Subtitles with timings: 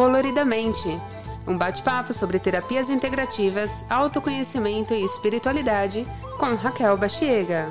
[0.00, 0.98] Coloridamente
[1.46, 6.06] um bate-papo sobre terapias integrativas, autoconhecimento e espiritualidade
[6.38, 7.68] com Raquel Bachiega.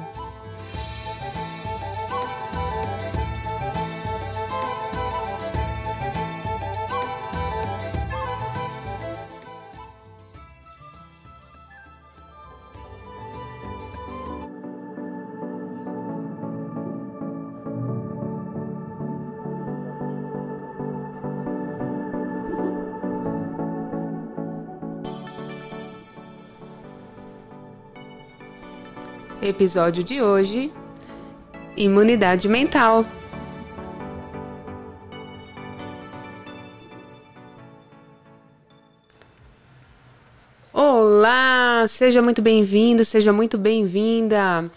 [29.49, 30.71] Episódio de hoje:
[31.76, 33.03] Imunidade mental.
[40.71, 44.70] Olá, seja muito bem-vindo, seja muito bem-vinda.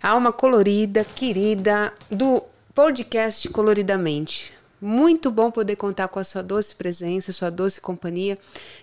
[0.00, 2.40] Alma colorida, querida, do
[2.72, 4.59] podcast Coloridamente.
[4.80, 8.38] Muito bom poder contar com a sua doce presença, sua doce companhia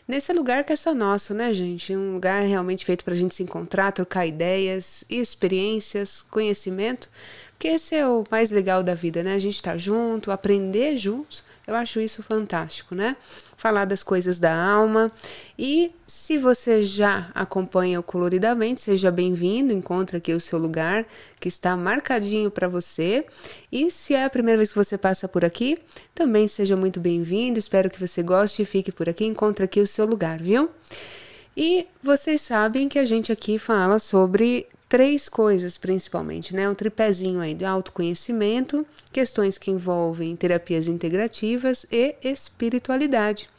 [0.08, 1.96] nesse lugar que é só nosso, né, gente?
[1.96, 7.10] Um lugar realmente feito para a gente se encontrar, trocar ideias, experiências, conhecimento,
[7.58, 9.34] porque esse é o mais legal da vida, né?
[9.34, 11.44] A gente tá junto, aprender juntos.
[11.66, 13.18] Eu acho isso fantástico, né?
[13.58, 15.12] falar das coisas da alma.
[15.58, 21.06] E se você já acompanha o Coloridamente, seja bem-vindo, encontra aqui o seu lugar
[21.40, 23.26] que está marcadinho para você.
[23.72, 25.78] E se é a primeira vez que você passa por aqui,
[26.14, 27.58] também seja muito bem-vindo.
[27.58, 30.70] Espero que você goste e fique por aqui, encontra aqui o seu lugar, viu?
[31.56, 36.70] E vocês sabem que a gente aqui fala sobre três coisas principalmente, né?
[36.70, 43.50] Um tripézinho aí de autoconhecimento, questões que envolvem terapias integrativas e espiritualidade.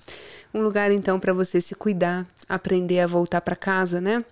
[0.53, 4.25] Um lugar então para você se cuidar, aprender a voltar para casa, né?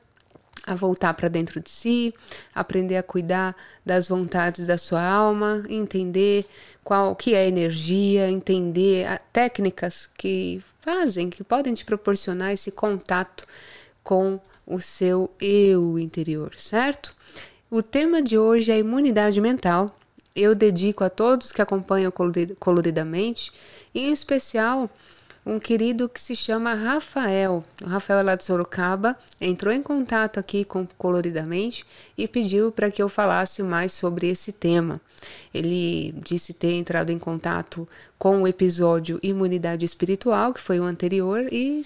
[0.67, 2.15] A voltar para dentro de si,
[2.55, 6.45] aprender a cuidar das vontades da sua alma, entender
[6.83, 12.73] qual que é a energia, entender a, técnicas que fazem, que podem te proporcionar esse
[12.73, 13.45] contato
[14.03, 17.15] com o seu eu interior, certo?
[17.71, 19.87] O tema de hoje é imunidade mental.
[20.35, 22.13] Eu dedico a todos que acompanham
[22.59, 23.53] coloridamente,
[23.95, 24.91] em especial
[25.47, 27.63] um querido que se chama Rafael.
[27.81, 31.87] O Rafael é lá de Sorocaba, entrou em contato aqui com Coloridamente
[32.19, 35.01] e pediu para que eu falasse mais sobre esse tema.
[35.55, 37.89] Ele disse ter entrado em contato
[38.19, 41.81] com o episódio Imunidade Espiritual, que foi o anterior, e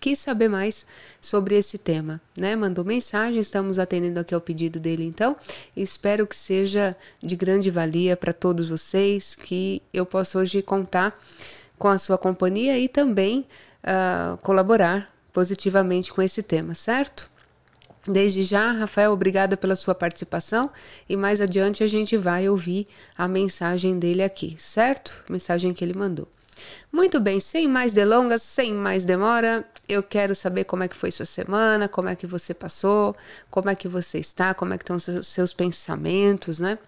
[0.00, 0.86] quis saber mais
[1.20, 2.54] sobre esse tema, né?
[2.54, 5.36] Mandou mensagem, estamos atendendo aqui ao pedido dele então.
[5.76, 11.18] Espero que seja de grande valia para todos vocês, que eu possa hoje contar
[11.78, 13.46] com a sua companhia e também
[13.82, 17.30] uh, colaborar positivamente com esse tema, certo?
[18.06, 20.70] Desde já, Rafael, obrigada pela sua participação
[21.08, 22.86] e mais adiante a gente vai ouvir
[23.16, 25.24] a mensagem dele aqui, certo?
[25.28, 26.26] Mensagem que ele mandou.
[26.92, 31.10] Muito bem, sem mais delongas, sem mais demora, eu quero saber como é que foi
[31.10, 33.16] sua semana, como é que você passou,
[33.50, 36.78] como é que você está, como é que estão os seus pensamentos, né?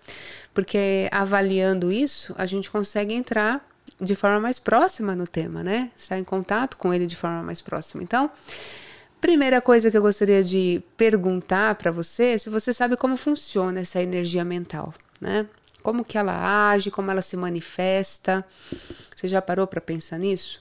[0.53, 3.64] Porque avaliando isso, a gente consegue entrar
[4.00, 5.91] de forma mais próxima no tema, né?
[5.97, 8.03] Estar em contato com ele de forma mais próxima.
[8.03, 8.30] Então,
[9.20, 13.80] primeira coisa que eu gostaria de perguntar para você, é se você sabe como funciona
[13.80, 15.47] essa energia mental, né?
[15.82, 18.44] Como que ela age, como ela se manifesta.
[19.14, 20.60] Você já parou para pensar nisso?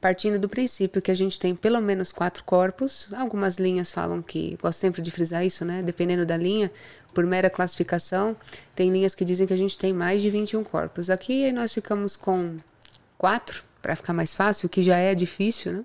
[0.00, 4.56] Partindo do princípio que a gente tem pelo menos quatro corpos, algumas linhas falam que,
[4.60, 5.82] gosto sempre de frisar isso, né?
[5.82, 6.72] Dependendo da linha,
[7.12, 8.34] por mera classificação,
[8.74, 11.10] tem linhas que dizem que a gente tem mais de 21 corpos.
[11.10, 12.58] Aqui nós ficamos com
[13.18, 15.84] quatro, para ficar mais fácil, o que já é difícil, né?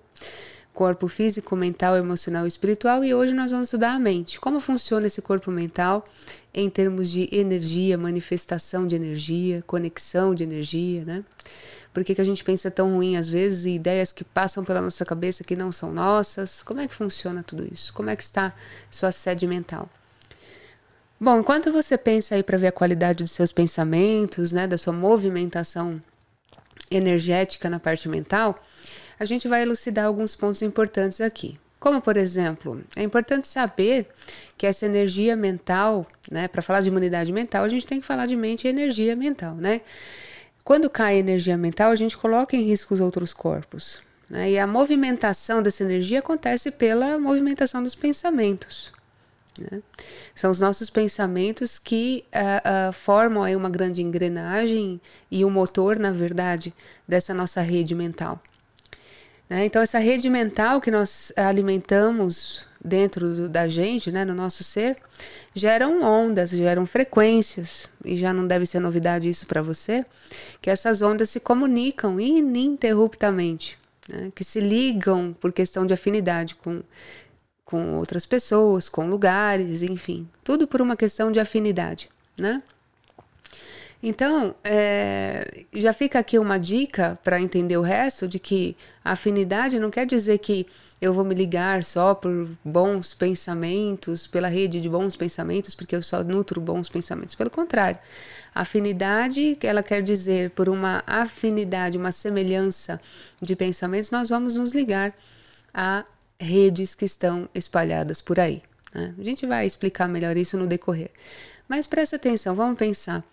[0.75, 4.39] Corpo físico, mental, emocional e espiritual, e hoje nós vamos estudar a mente.
[4.39, 6.03] Como funciona esse corpo mental
[6.53, 11.23] em termos de energia, manifestação de energia, conexão de energia, né?
[11.93, 14.81] Por que, que a gente pensa tão ruim às vezes e ideias que passam pela
[14.81, 16.61] nossa cabeça que não são nossas?
[16.61, 17.93] Como é que funciona tudo isso?
[17.93, 18.53] Como é que está
[18.91, 19.89] sua sede mental?
[21.17, 24.91] Bom, enquanto você pensa aí para ver a qualidade dos seus pensamentos, né, da sua
[24.91, 26.01] movimentação
[26.89, 28.55] energética na parte mental,
[29.19, 31.57] a gente vai elucidar alguns pontos importantes aqui.
[31.79, 34.07] Como, por exemplo, é importante saber
[34.57, 38.25] que essa energia mental, né, para falar de imunidade mental, a gente tem que falar
[38.25, 39.81] de mente e energia mental, né?
[40.63, 44.01] Quando cai energia mental, a gente coloca em risco os outros corpos.
[44.27, 44.51] Né?
[44.51, 48.91] E a movimentação dessa energia acontece pela movimentação dos pensamentos.
[49.59, 49.81] Né?
[50.33, 54.99] São os nossos pensamentos que uh, uh, formam aí uma grande engrenagem
[55.31, 56.73] e o um motor, na verdade,
[57.07, 58.41] dessa nossa rede mental.
[59.49, 59.65] Né?
[59.65, 64.95] Então, essa rede mental que nós alimentamos dentro da gente, né, no nosso ser,
[65.55, 70.05] geram ondas, geram frequências, e já não deve ser novidade isso para você,
[70.61, 73.77] que essas ondas se comunicam ininterruptamente.
[74.07, 74.31] né?
[74.35, 76.83] que se ligam por questão de afinidade com,
[77.65, 82.61] com outras pessoas, com lugares, enfim, tudo por uma questão de afinidade, né?
[84.03, 89.89] Então, é, já fica aqui uma dica para entender o resto de que afinidade não
[89.89, 90.67] quer dizer que
[91.01, 96.03] eu vou me ligar só por bons pensamentos, pela rede de bons pensamentos, porque eu
[96.03, 97.33] só nutro bons pensamentos.
[97.33, 97.97] Pelo contrário,
[98.53, 103.01] afinidade, ela quer dizer por uma afinidade, uma semelhança
[103.41, 105.13] de pensamentos, nós vamos nos ligar
[105.73, 106.05] a
[106.39, 108.61] redes que estão espalhadas por aí.
[108.93, 109.13] Né?
[109.17, 111.11] A gente vai explicar melhor isso no decorrer.
[111.67, 113.23] Mas presta atenção, vamos pensar.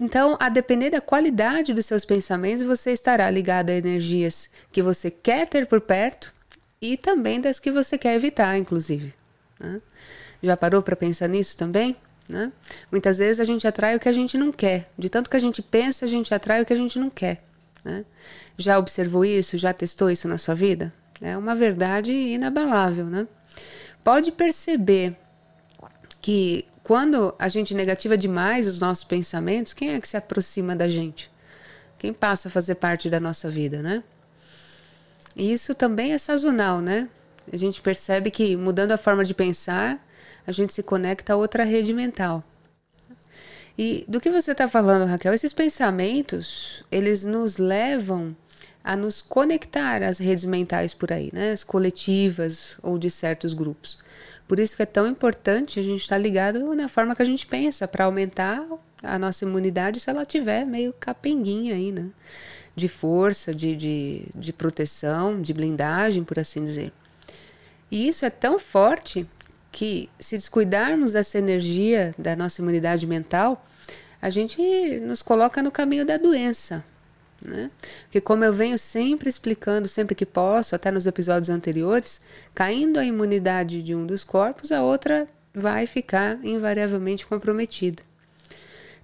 [0.00, 5.10] Então, a depender da qualidade dos seus pensamentos, você estará ligado a energias que você
[5.10, 6.32] quer ter por perto
[6.80, 9.12] e também das que você quer evitar, inclusive.
[9.58, 9.80] Né?
[10.42, 11.96] Já parou para pensar nisso também?
[12.28, 12.52] Né?
[12.90, 14.90] Muitas vezes a gente atrai o que a gente não quer.
[14.98, 17.42] De tanto que a gente pensa, a gente atrai o que a gente não quer.
[17.84, 18.04] Né?
[18.58, 19.56] Já observou isso?
[19.56, 20.92] Já testou isso na sua vida?
[21.20, 23.26] É uma verdade inabalável, né?
[24.04, 25.16] Pode perceber
[26.20, 30.88] que quando a gente negativa demais os nossos pensamentos, quem é que se aproxima da
[30.88, 31.30] gente?
[31.98, 34.04] Quem passa a fazer parte da nossa vida, né?
[35.34, 37.08] E isso também é sazonal, né?
[37.52, 40.04] A gente percebe que mudando a forma de pensar,
[40.46, 42.44] a gente se conecta a outra rede mental.
[43.78, 45.34] E do que você está falando, Raquel?
[45.34, 48.34] Esses pensamentos, eles nos levam
[48.86, 51.50] a nos conectar às redes mentais por aí, né?
[51.50, 53.98] As coletivas ou de certos grupos.
[54.46, 57.24] Por isso que é tão importante a gente estar tá ligado na forma que a
[57.24, 58.64] gente pensa, para aumentar
[59.02, 62.06] a nossa imunidade se ela tiver meio capenguinha aí, né?
[62.76, 66.92] De força, de, de, de proteção, de blindagem, por assim dizer.
[67.90, 69.26] E isso é tão forte
[69.72, 73.66] que, se descuidarmos dessa energia da nossa imunidade mental,
[74.22, 74.60] a gente
[75.00, 76.84] nos coloca no caminho da doença,
[77.44, 77.70] né?
[78.04, 82.20] Porque, como eu venho sempre explicando, sempre que posso, até nos episódios anteriores,
[82.54, 88.02] caindo a imunidade de um dos corpos, a outra vai ficar invariavelmente comprometida.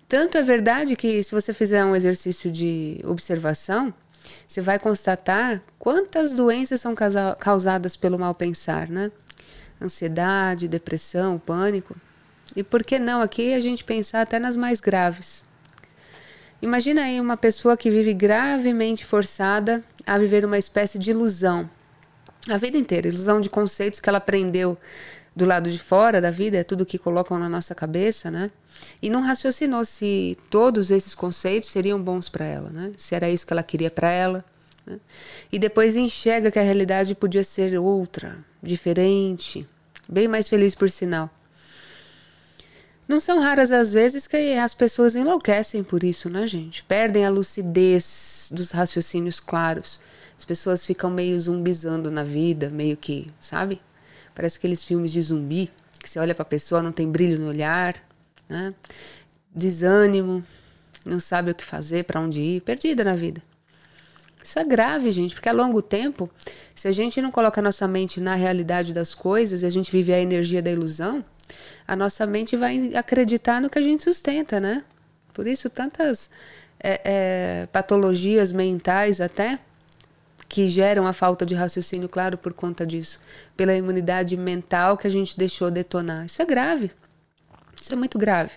[0.08, 3.94] Tanto é verdade que, se você fizer um exercício de observação,
[4.46, 6.94] você vai constatar quantas doenças são
[7.38, 9.10] causadas pelo mal pensar, né?
[9.80, 11.96] Ansiedade, depressão, pânico.
[12.54, 15.42] E por que não aqui a gente pensar até nas mais graves?
[16.62, 21.68] Imagina aí uma pessoa que vive gravemente forçada a viver uma espécie de ilusão.
[22.48, 24.78] A vida inteira, ilusão de conceitos que ela aprendeu
[25.34, 28.48] do lado de fora da vida, é tudo que colocam na nossa cabeça, né?
[29.02, 32.92] E não raciocinou se todos esses conceitos seriam bons para ela, né?
[32.96, 34.44] Se era isso que ela queria para ela.
[34.86, 35.00] Né?
[35.50, 39.66] E depois enxerga que a realidade podia ser outra, diferente,
[40.08, 41.28] bem mais feliz por sinal.
[43.12, 46.82] Não são raras as vezes que as pessoas enlouquecem por isso, né, gente?
[46.82, 50.00] Perdem a lucidez dos raciocínios claros.
[50.38, 53.82] As pessoas ficam meio zumbizando na vida, meio que, sabe?
[54.34, 55.70] Parece aqueles filmes de zumbi,
[56.00, 58.02] que você olha para a pessoa, não tem brilho no olhar,
[58.48, 58.72] né?
[59.54, 60.42] Desânimo,
[61.04, 63.42] não sabe o que fazer, para onde ir, perdida na vida.
[64.42, 66.30] Isso é grave, gente, porque a longo tempo,
[66.74, 70.14] se a gente não coloca nossa mente na realidade das coisas e a gente vive
[70.14, 71.22] a energia da ilusão,
[71.86, 74.82] a nossa mente vai acreditar no que a gente sustenta, né?
[75.32, 76.30] Por isso, tantas
[76.78, 79.58] é, é, patologias mentais até
[80.48, 83.18] que geram a falta de raciocínio, claro, por conta disso,
[83.56, 86.26] pela imunidade mental que a gente deixou detonar.
[86.26, 86.90] Isso é grave.
[87.80, 88.52] Isso é muito grave.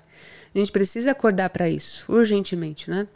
[0.53, 3.07] A gente precisa acordar para isso, urgentemente, né?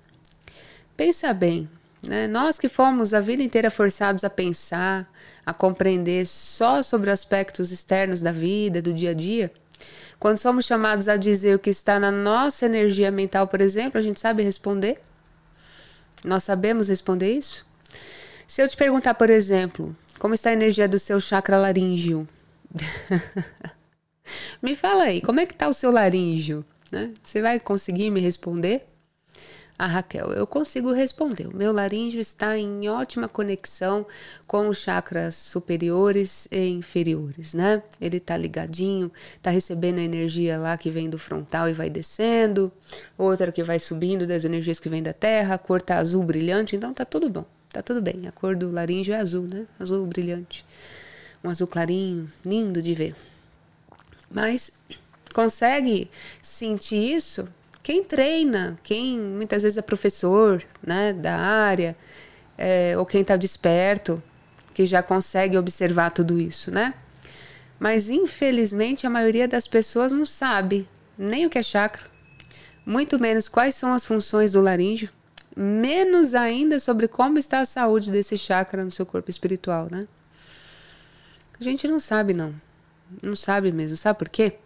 [0.95, 1.69] Pensa bem,
[2.07, 2.27] né?
[2.27, 5.11] Nós que fomos a vida inteira forçados a pensar,
[5.45, 9.51] a compreender só sobre aspectos externos da vida, do dia a dia,
[10.19, 14.01] quando somos chamados a dizer o que está na nossa energia mental, por exemplo, a
[14.01, 15.01] gente sabe responder?
[16.23, 17.65] Nós sabemos responder isso?
[18.47, 22.27] Se eu te perguntar, por exemplo, como está a energia do seu chakra laríngeo?
[24.61, 26.65] me fala aí, como é que está o seu laríngeo?
[26.91, 27.13] Né?
[27.23, 28.85] Você vai conseguir me responder?
[29.79, 31.47] A Raquel, eu consigo responder.
[31.47, 34.05] O meu laríngeo está em ótima conexão
[34.45, 37.81] com os chakras superiores e inferiores, né?
[38.01, 42.69] Ele está ligadinho, está recebendo a energia lá que vem do frontal e vai descendo,
[43.17, 46.75] outra que vai subindo das energias que vem da terra, a cor tá azul brilhante,
[46.75, 48.27] então tá tudo bom, tá tudo bem.
[48.27, 49.65] A cor do laríngeo é azul, né?
[49.79, 50.65] Azul brilhante.
[51.41, 53.15] Um azul clarinho, lindo de ver.
[54.29, 54.71] Mas
[55.33, 57.47] consegue sentir isso
[57.89, 61.95] quem treina, quem muitas vezes é professor né, da área,
[62.55, 64.21] é, ou quem está desperto,
[64.75, 66.93] que já consegue observar tudo isso, né?
[67.79, 72.05] Mas infelizmente a maioria das pessoas não sabe nem o que é chakra,
[72.85, 75.09] muito menos quais são as funções do laríngeo,
[75.57, 80.07] menos ainda sobre como está a saúde desse chakra no seu corpo espiritual, né?
[81.59, 82.53] A gente não sabe, não.
[83.19, 83.97] Não sabe mesmo.
[83.97, 84.59] Sabe por quê?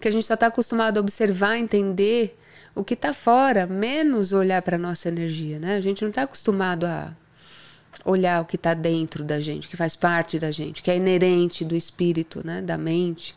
[0.00, 2.34] Porque a gente só está acostumado a observar, entender
[2.74, 5.76] o que está fora, menos olhar para a nossa energia, né?
[5.76, 7.14] A gente não está acostumado a
[8.02, 11.66] olhar o que está dentro da gente, que faz parte da gente, que é inerente
[11.66, 12.62] do espírito, né?
[12.62, 13.36] Da mente.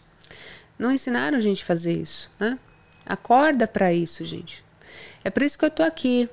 [0.79, 2.58] Não ensinaram a gente a fazer isso, né?
[3.05, 4.63] Acorda para isso, gente.
[5.22, 6.29] É por isso que eu tô aqui,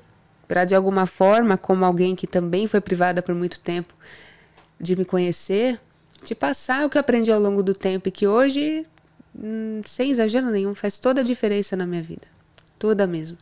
[0.47, 3.93] para de alguma forma, como alguém que também foi privada por muito tempo
[4.79, 5.77] de me conhecer,
[6.23, 8.87] te passar o que eu aprendi ao longo do tempo e que hoje,
[9.35, 12.27] hum, sem exagero nenhum, faz toda a diferença na minha vida.
[12.77, 13.37] Toda mesmo.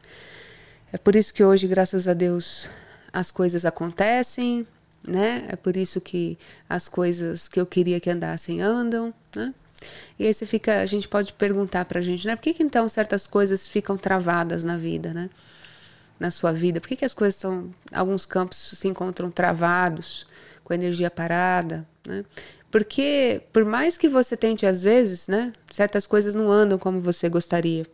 [0.92, 2.70] É por isso que hoje, graças a Deus,
[3.14, 4.66] as coisas acontecem,
[5.08, 5.46] né?
[5.48, 9.54] É por isso que as coisas que eu queria que andassem andam, né?
[10.18, 12.36] E aí você fica, a gente pode perguntar pra gente, né?
[12.36, 15.30] Por que, que então certas coisas ficam travadas na vida, né?
[16.20, 16.82] Na sua vida?
[16.82, 17.74] Por que, que as coisas são.
[17.94, 20.28] Alguns campos se encontram travados,
[20.64, 22.26] com energia parada, né?
[22.72, 25.54] Porque, por mais que você tente, às vezes, né?
[25.72, 27.86] Certas coisas não andam como você gostaria.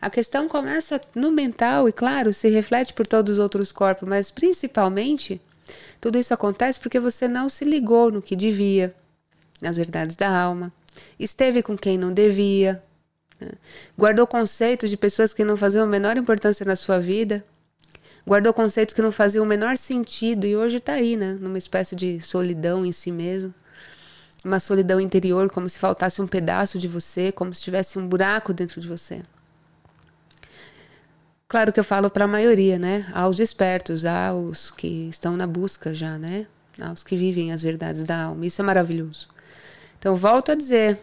[0.00, 4.30] A questão começa no mental e, claro, se reflete por todos os outros corpos, mas
[4.30, 5.40] principalmente
[6.00, 8.94] tudo isso acontece porque você não se ligou no que devia,
[9.60, 10.72] nas verdades da alma,
[11.18, 12.82] esteve com quem não devia,
[13.40, 13.50] né?
[13.96, 17.44] guardou conceitos de pessoas que não faziam a menor importância na sua vida,
[18.26, 21.38] guardou conceitos que não faziam o menor sentido e hoje está aí, né?
[21.40, 23.54] numa espécie de solidão em si mesmo.
[24.44, 28.52] Uma solidão interior, como se faltasse um pedaço de você, como se tivesse um buraco
[28.52, 29.22] dentro de você.
[31.48, 33.06] Claro que eu falo para a maioria, né?
[33.12, 36.46] Aos despertos, aos que estão na busca já, né?
[36.80, 38.46] Aos que vivem as verdades da alma.
[38.46, 39.28] Isso é maravilhoso.
[39.98, 40.98] Então, volto a dizer,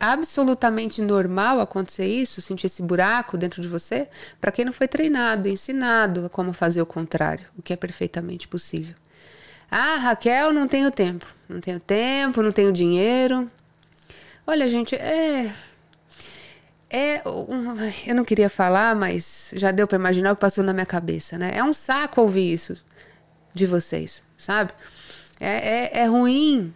[0.00, 4.08] absolutamente normal acontecer isso, sentir esse buraco dentro de você,
[4.40, 8.94] para quem não foi treinado, ensinado como fazer o contrário, o que é perfeitamente possível.
[9.70, 11.26] Ah, Raquel, não tenho tempo.
[11.48, 13.50] Não tenho tempo, não tenho dinheiro.
[14.46, 15.52] Olha, gente, é.
[16.88, 17.22] É.
[17.28, 17.76] Um,
[18.06, 21.36] eu não queria falar, mas já deu para imaginar o que passou na minha cabeça,
[21.36, 21.52] né?
[21.54, 22.82] É um saco ouvir isso
[23.52, 24.72] de vocês, sabe?
[25.38, 26.72] É, é, é ruim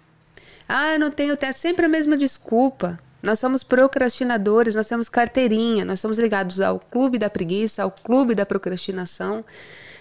[0.74, 1.50] ah, eu não tenho tempo.
[1.50, 2.98] É sempre a mesma desculpa.
[3.22, 8.34] Nós somos procrastinadores, nós temos carteirinha, nós somos ligados ao clube da preguiça, ao clube
[8.34, 9.44] da procrastinação.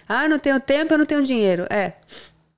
[0.10, 1.68] Ah, não tenho tempo, eu não tenho dinheiro.
[1.70, 1.94] É.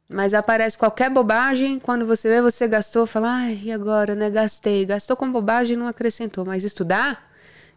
[0.07, 4.29] Mas aparece qualquer bobagem, quando você vê, você gastou, fala, ai, e agora, né?
[4.29, 4.85] Gastei.
[4.85, 6.45] Gastou com bobagem não acrescentou.
[6.45, 7.29] Mas estudar?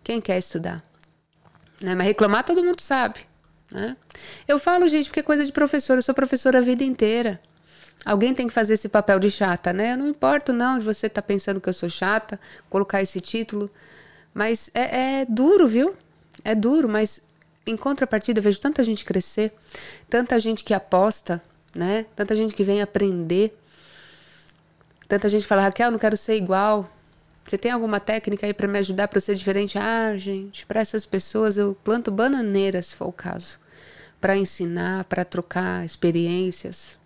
[0.04, 0.84] Quem quer estudar?
[1.80, 1.94] Né?
[1.94, 3.20] Mas reclamar todo mundo sabe.
[3.70, 3.96] Né?
[4.46, 5.96] Eu falo, gente, porque é coisa de professor.
[5.96, 7.40] Eu sou professora a vida inteira.
[8.04, 9.92] Alguém tem que fazer esse papel de chata, né?
[9.92, 12.38] Eu não importo não de você estar tá pensando que eu sou chata,
[12.70, 13.70] colocar esse título,
[14.32, 15.94] mas é, é duro, viu?
[16.44, 17.20] É duro, mas
[17.66, 19.52] em contrapartida eu vejo tanta gente crescer,
[20.08, 21.42] tanta gente que aposta,
[21.74, 22.06] né?
[22.14, 23.58] Tanta gente que vem aprender,
[25.08, 26.88] tanta gente fala Raquel, não quero ser igual.
[27.46, 29.78] Você tem alguma técnica aí para me ajudar para ser diferente?
[29.78, 33.58] Ah, gente, para essas pessoas eu planto bananeira, se for o caso,
[34.20, 36.98] para ensinar, para trocar experiências,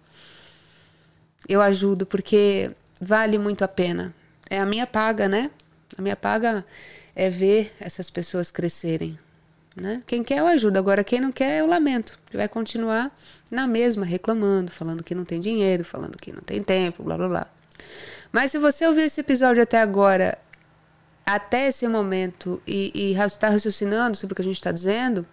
[1.48, 2.70] eu ajudo porque
[3.00, 4.14] vale muito a pena.
[4.48, 5.50] É a minha paga, né?
[5.96, 6.64] A minha paga
[7.14, 9.18] é ver essas pessoas crescerem.
[9.74, 10.02] Né?
[10.06, 12.18] Quem quer eu ajudo, agora quem não quer eu lamento.
[12.32, 13.16] Vai continuar
[13.50, 17.28] na mesma, reclamando, falando que não tem dinheiro, falando que não tem tempo, blá blá
[17.28, 17.46] blá.
[18.32, 20.36] Mas se você ouvir esse episódio até agora,
[21.24, 25.24] até esse momento, e está raciocinando sobre o que a gente está dizendo,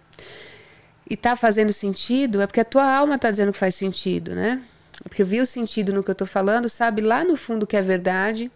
[1.08, 4.62] e está fazendo sentido, é porque a tua alma está dizendo que faz sentido, né?
[5.04, 8.50] Porque viu sentido no que eu estou falando, sabe lá no fundo que é verdade,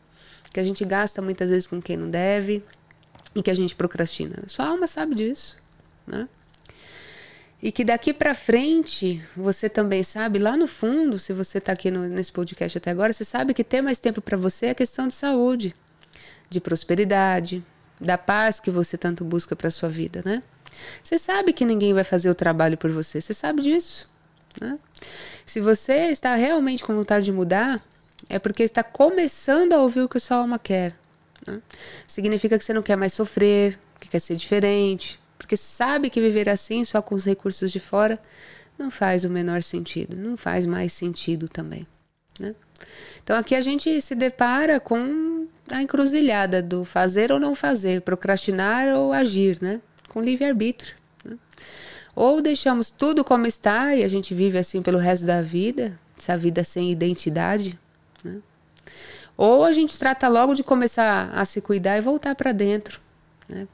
[0.53, 2.63] que a gente gasta muitas vezes com quem não deve
[3.35, 4.43] e que a gente procrastina.
[4.47, 5.57] Sua alma sabe disso,
[6.07, 6.29] né?
[7.63, 11.93] E que daqui para frente você também sabe, lá no fundo, se você está aqui
[11.93, 15.07] no, nesse podcast até agora, você sabe que ter mais tempo para você é questão
[15.07, 15.75] de saúde,
[16.51, 17.65] de prosperidade,
[18.01, 20.43] da paz que você tanto busca para sua vida, né?
[21.05, 24.11] Você sabe que ninguém vai fazer o trabalho por você, você sabe disso.
[24.61, 24.79] Né?
[25.45, 27.81] Se você está realmente com vontade de mudar,
[28.29, 30.95] é porque está começando a ouvir o que a sua alma quer.
[31.47, 31.61] Né?
[32.07, 36.49] Significa que você não quer mais sofrer, que quer ser diferente, porque sabe que viver
[36.49, 38.19] assim, só com os recursos de fora,
[38.79, 41.87] não faz o menor sentido, não faz mais sentido também.
[42.39, 42.55] Né?
[43.23, 48.89] Então aqui a gente se depara com a encruzilhada do fazer ou não fazer, procrastinar
[48.97, 49.81] ou agir, né?
[50.09, 50.95] com livre-arbítrio.
[52.15, 56.37] Ou deixamos tudo como está e a gente vive assim pelo resto da vida, essa
[56.37, 57.79] vida sem identidade,
[58.23, 58.39] né?
[59.37, 63.01] Ou a gente trata logo de começar a se cuidar e voltar para dentro,
[63.49, 63.67] né?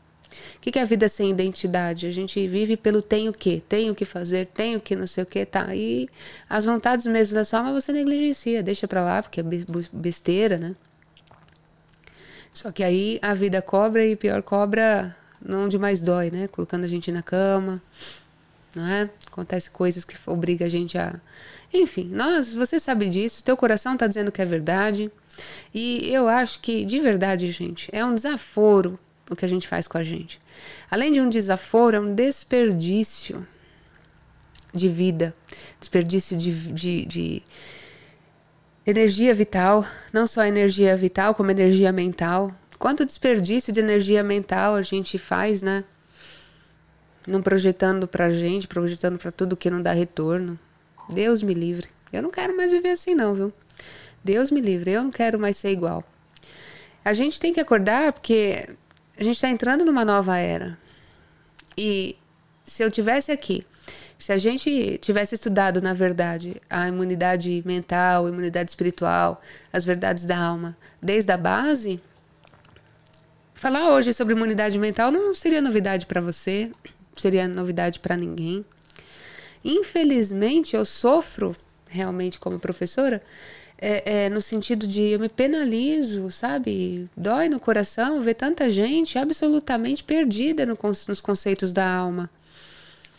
[0.56, 2.06] O que, é a vida sem identidade?
[2.06, 5.44] A gente vive pelo tenho que, tenho que fazer, tenho que não sei o que,
[5.46, 5.74] tá.
[5.74, 6.08] E
[6.48, 9.44] as vontades mesmo da sua alma você negligencia, deixa pra lá, porque é
[9.92, 10.76] besteira, né?
[12.52, 16.48] Só que aí a vida cobra e pior cobra não de mais dói, né?
[16.48, 17.80] Colocando a gente na cama,
[18.78, 19.10] não é?
[19.26, 21.20] Acontece coisas que obriga a gente a.
[21.72, 25.10] Enfim, nós, você sabe disso, teu coração tá dizendo que é verdade.
[25.74, 28.98] E eu acho que, de verdade, gente, é um desaforo
[29.30, 30.40] o que a gente faz com a gente.
[30.90, 33.46] Além de um desaforo, é um desperdício
[34.72, 35.34] de vida,
[35.80, 37.42] desperdício de, de, de
[38.86, 42.50] energia vital, não só energia vital, como energia mental.
[42.78, 45.84] Quanto desperdício de energia mental a gente faz, né?
[47.28, 50.58] Não projetando pra gente, projetando para tudo que não dá retorno.
[51.10, 51.88] Deus me livre.
[52.12, 53.52] Eu não quero mais viver assim, não, viu?
[54.24, 54.92] Deus me livre.
[54.92, 56.02] Eu não quero mais ser igual.
[57.04, 58.68] A gente tem que acordar porque
[59.18, 60.78] a gente está entrando numa nova era.
[61.76, 62.16] E
[62.64, 63.64] se eu tivesse aqui,
[64.18, 69.40] se a gente tivesse estudado, na verdade, a imunidade mental, a imunidade espiritual,
[69.72, 72.00] as verdades da alma, desde a base,
[73.54, 76.70] falar hoje sobre imunidade mental não seria novidade para você,
[77.20, 78.64] seria novidade para ninguém.
[79.64, 81.56] Infelizmente, eu sofro
[81.88, 83.22] realmente como professora
[83.80, 87.08] é, é, no sentido de eu me penalizo, sabe?
[87.16, 90.76] Dói no coração ver tanta gente absolutamente perdida no,
[91.08, 92.28] nos conceitos da alma.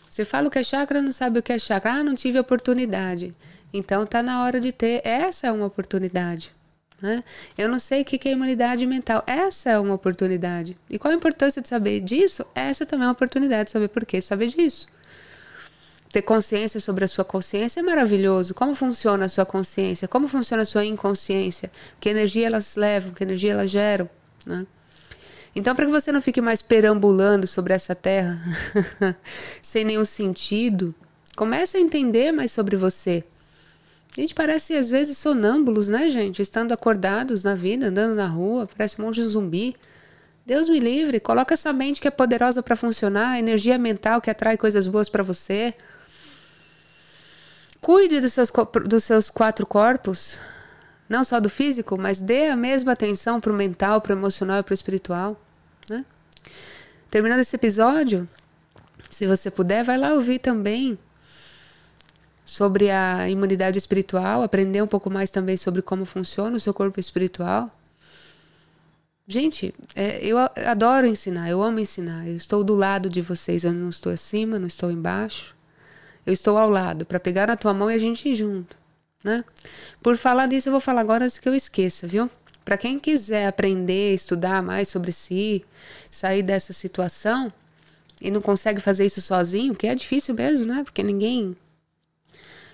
[0.08, 1.92] Você fala o que é chakra, não sabe o que é chakra.
[1.94, 3.32] Ah, não tive oportunidade.
[3.72, 5.00] Então tá na hora de ter.
[5.04, 6.52] Essa uma oportunidade.
[7.02, 7.24] Né?
[7.56, 9.22] Eu não sei o que é imunidade mental.
[9.26, 10.76] Essa é uma oportunidade.
[10.88, 12.44] E qual a importância de saber disso?
[12.54, 14.86] Essa também é uma oportunidade de saber por que saber disso
[16.12, 18.52] ter consciência sobre a sua consciência é maravilhoso.
[18.52, 20.08] Como funciona a sua consciência?
[20.08, 21.70] Como funciona a sua inconsciência?
[22.00, 23.12] Que energia elas levam?
[23.12, 24.10] Que energia elas geram?
[24.44, 24.66] Né?
[25.54, 28.40] Então, para que você não fique mais perambulando sobre essa terra
[29.62, 30.94] sem nenhum sentido,
[31.36, 33.24] comece a entender mais sobre você.
[34.16, 36.42] A gente parece às vezes sonâmbulos, né, gente?
[36.42, 39.76] Estando acordados na vida, andando na rua, parece um monte de zumbi.
[40.44, 44.56] Deus me livre, coloca essa mente que é poderosa para funcionar, energia mental que atrai
[44.56, 45.74] coisas boas para você.
[47.80, 48.50] Cuide dos seus,
[48.84, 50.38] dos seus quatro corpos,
[51.08, 54.58] não só do físico, mas dê a mesma atenção para o mental, para o emocional
[54.58, 55.40] e para o espiritual.
[55.88, 56.04] Né?
[57.08, 58.28] Terminando esse episódio,
[59.08, 60.98] se você puder, vai lá ouvir também
[62.44, 66.98] sobre a imunidade espiritual, aprender um pouco mais também sobre como funciona o seu corpo
[66.98, 67.70] espiritual.
[69.26, 72.26] Gente, é, eu adoro ensinar, eu amo ensinar.
[72.26, 75.54] Eu estou do lado de vocês, eu não estou acima, não estou embaixo.
[76.26, 78.76] Eu estou ao lado para pegar na tua mão e a gente ir junto,
[79.22, 79.44] né?
[80.02, 82.28] Por falar disso, eu vou falar agora antes que eu esqueça, viu?
[82.64, 85.64] Para quem quiser aprender, estudar mais sobre si,
[86.10, 87.52] sair dessa situação
[88.20, 90.82] e não consegue fazer isso sozinho, que é difícil mesmo, né?
[90.84, 91.56] Porque ninguém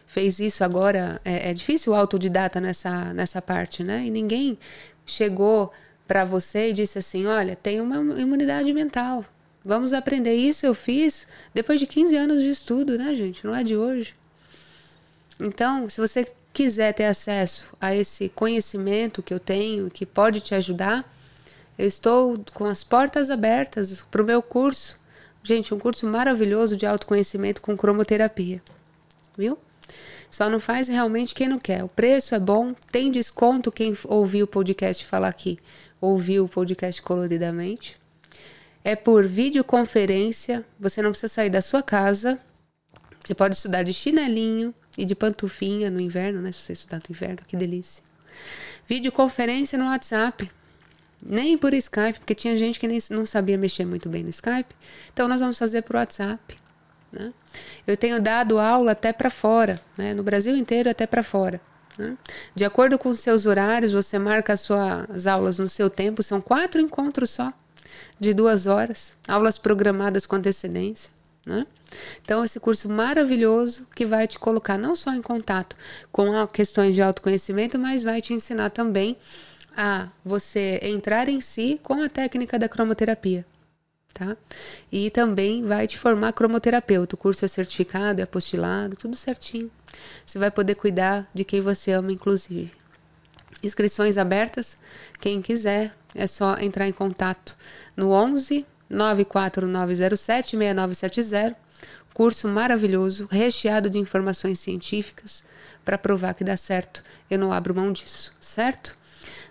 [0.06, 1.20] fez isso agora.
[1.24, 4.04] É, é difícil o autodidata nessa, nessa parte, né?
[4.06, 4.58] E ninguém
[5.04, 5.72] chegou
[6.06, 9.24] para você e disse assim: olha, tem uma imunidade mental.
[9.64, 10.64] Vamos aprender isso.
[10.64, 13.44] Eu fiz depois de 15 anos de estudo, né, gente?
[13.44, 14.14] Não é de hoje.
[15.40, 20.54] Então, se você quiser ter acesso a esse conhecimento que eu tenho, que pode te
[20.54, 21.04] ajudar,
[21.76, 24.98] eu estou com as portas abertas para o meu curso.
[25.42, 28.62] Gente, um curso maravilhoso de autoconhecimento com cromoterapia.
[29.36, 29.58] Viu?
[30.36, 31.82] Só não faz realmente quem não quer.
[31.82, 35.58] O preço é bom, tem desconto quem ouviu o podcast falar aqui,
[36.00, 37.96] ouviu o podcast coloridamente
[38.86, 42.38] é por videoconferência, você não precisa sair da sua casa.
[43.24, 46.52] Você pode estudar de chinelinho e de pantufinha no inverno, né?
[46.52, 48.04] Se você estudar no inverno, que delícia.
[48.86, 50.48] Videoconferência no WhatsApp.
[51.20, 54.72] Nem por Skype, porque tinha gente que nem, não sabia mexer muito bem no Skype.
[55.12, 56.56] Então nós vamos fazer por WhatsApp.
[57.12, 57.32] Né?
[57.86, 60.14] Eu tenho dado aula até para fora, né?
[60.14, 61.60] no Brasil inteiro até para fora.
[61.98, 62.16] Né?
[62.54, 66.40] De acordo com os seus horários, você marca as suas aulas no seu tempo, são
[66.40, 67.52] quatro encontros só
[68.18, 71.10] de duas horas, aulas programadas com antecedência.
[71.46, 71.66] Né?
[72.22, 75.76] Então, esse curso maravilhoso que vai te colocar não só em contato
[76.10, 79.16] com questões de autoconhecimento, mas vai te ensinar também
[79.76, 83.46] a você entrar em si com a técnica da cromoterapia.
[84.16, 84.34] Tá?
[84.90, 87.14] E também vai te formar cromoterapeuta.
[87.14, 89.70] O curso é certificado, é apostilado, tudo certinho.
[90.24, 92.72] Você vai poder cuidar de quem você ama, inclusive.
[93.62, 94.78] Inscrições abertas.
[95.20, 97.54] Quem quiser, é só entrar em contato
[97.94, 101.54] no 11 94907 6970.
[102.14, 105.44] Curso maravilhoso, recheado de informações científicas
[105.84, 107.04] para provar que dá certo.
[107.30, 108.96] Eu não abro mão disso, certo?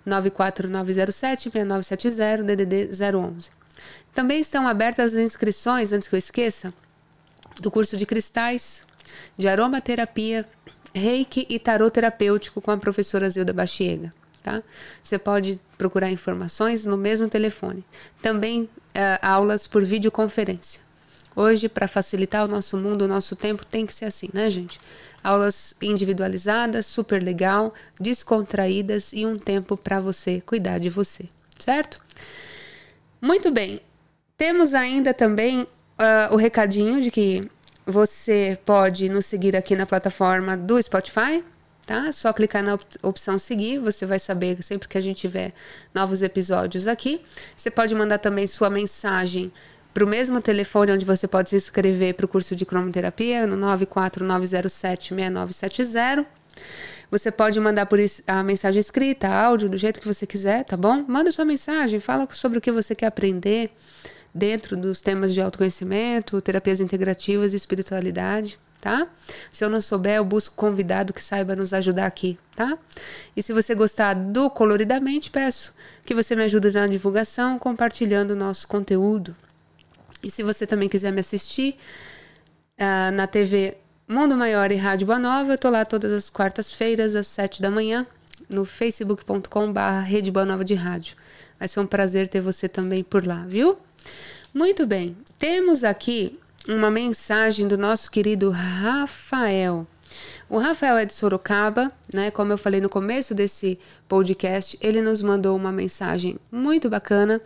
[0.04, 3.65] 94907 6970 DDD 011.
[4.14, 6.74] Também estão abertas as inscrições, antes que eu esqueça,
[7.60, 8.84] do curso de cristais,
[9.38, 10.46] de aromaterapia,
[10.94, 14.14] reiki e tarot terapêutico com a professora Zilda Bachiega.
[14.42, 14.62] Tá?
[15.02, 17.84] Você pode procurar informações no mesmo telefone.
[18.22, 18.70] Também uh,
[19.22, 20.82] aulas por videoconferência.
[21.36, 24.80] Hoje, para facilitar o nosso mundo, o nosso tempo, tem que ser assim, né, gente?
[25.22, 31.28] Aulas individualizadas, super legal, descontraídas e um tempo para você cuidar de você,
[31.60, 32.00] certo?
[33.26, 33.82] Muito bem.
[34.38, 35.68] Temos ainda também uh,
[36.32, 37.50] o recadinho de que
[37.84, 41.44] você pode nos seguir aqui na plataforma do Spotify,
[41.88, 42.12] tá?
[42.12, 45.54] Só clicar na op opção seguir, você vai saber sempre que a gente tiver
[45.92, 47.20] novos episódios aqui.
[47.58, 49.52] Você pode mandar também sua mensagem
[49.92, 53.58] para o mesmo telefone onde você pode se inscrever para o curso de cromoterapia, no
[53.58, 56.28] 949076970.
[57.12, 61.04] Você pode mandar por a mensagem escrita, áudio, do jeito que você quiser, tá bom?
[61.08, 63.72] Manda sua mensagem, fala sobre o que você quer aprender
[64.34, 69.08] dentro dos temas de autoconhecimento, terapias integrativas e espiritualidade, tá?
[69.52, 72.78] Se eu não souber, eu busco convidado que saiba nos ajudar aqui, tá?
[73.36, 75.74] E se você gostar do Coloridamente, peço
[76.06, 79.36] que você me ajude na divulgação, compartilhando o nosso conteúdo,
[80.22, 81.78] e se você também quiser me assistir
[82.80, 87.16] uh, na TV Mundo Maior e Rádio Boa Nova, eu tô lá todas as quartas-feiras,
[87.16, 88.06] às sete da manhã,
[88.48, 91.16] no facebook.com.br Rede Boa Nova de Rádio.
[91.58, 93.80] Vai ser um prazer ter você também por lá, viu?
[94.54, 99.88] Muito bem, temos aqui uma mensagem do nosso querido Rafael.
[100.48, 102.30] O Rafael é de Sorocaba, né?
[102.30, 107.42] Como eu falei no começo desse podcast, ele nos mandou uma mensagem muito bacana,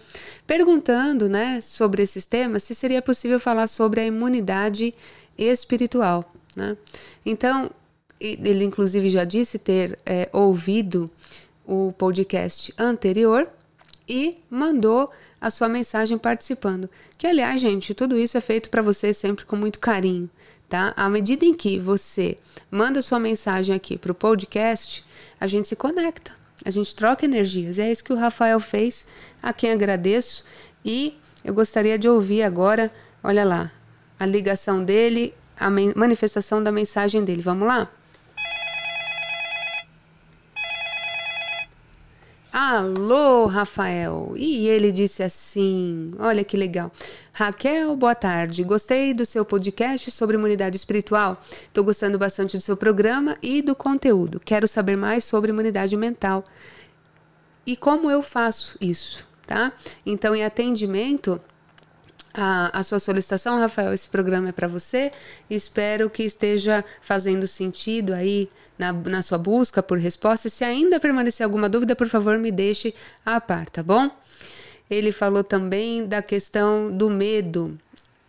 [0.45, 4.93] perguntando, né, sobre esses temas, se seria possível falar sobre a imunidade
[5.37, 6.77] espiritual, né?
[7.25, 7.71] Então,
[8.19, 11.09] ele inclusive já disse ter é, ouvido
[11.65, 13.47] o podcast anterior
[14.07, 15.09] e mandou
[15.39, 16.89] a sua mensagem participando.
[17.17, 20.29] Que aliás, gente, tudo isso é feito para você sempre com muito carinho
[20.69, 20.93] tá?
[20.95, 22.37] À medida em que você
[22.69, 25.03] manda sua mensagem aqui para o podcast,
[25.39, 26.31] a gente se conecta,
[26.63, 27.77] a gente troca energias.
[27.77, 29.07] E é isso que o Rafael fez,
[29.41, 30.45] a quem agradeço.
[30.85, 33.71] E eu gostaria de ouvir agora, olha lá,
[34.19, 37.41] a ligação dele, a manifestação da mensagem dele.
[37.41, 37.89] Vamos lá?
[42.51, 44.33] Alô, Rafael!
[44.35, 46.91] E ele disse assim: Olha que legal.
[47.31, 48.63] Raquel, boa tarde.
[48.63, 51.41] Gostei do seu podcast sobre imunidade espiritual.
[51.49, 54.39] Estou gostando bastante do seu programa e do conteúdo.
[54.43, 56.43] Quero saber mais sobre imunidade mental
[57.69, 59.71] e como eu faço isso, tá?
[60.03, 61.39] Então, em atendimento,
[62.33, 63.93] a, a, sua solicitação, Rafael.
[63.93, 65.11] Esse programa é para você.
[65.49, 70.53] Espero que esteja fazendo sentido aí na, na sua busca por respostas.
[70.53, 72.93] Se ainda permanecer alguma dúvida, por favor, me deixe
[73.25, 74.09] a par, tá bom?
[74.89, 77.77] Ele falou também da questão do medo.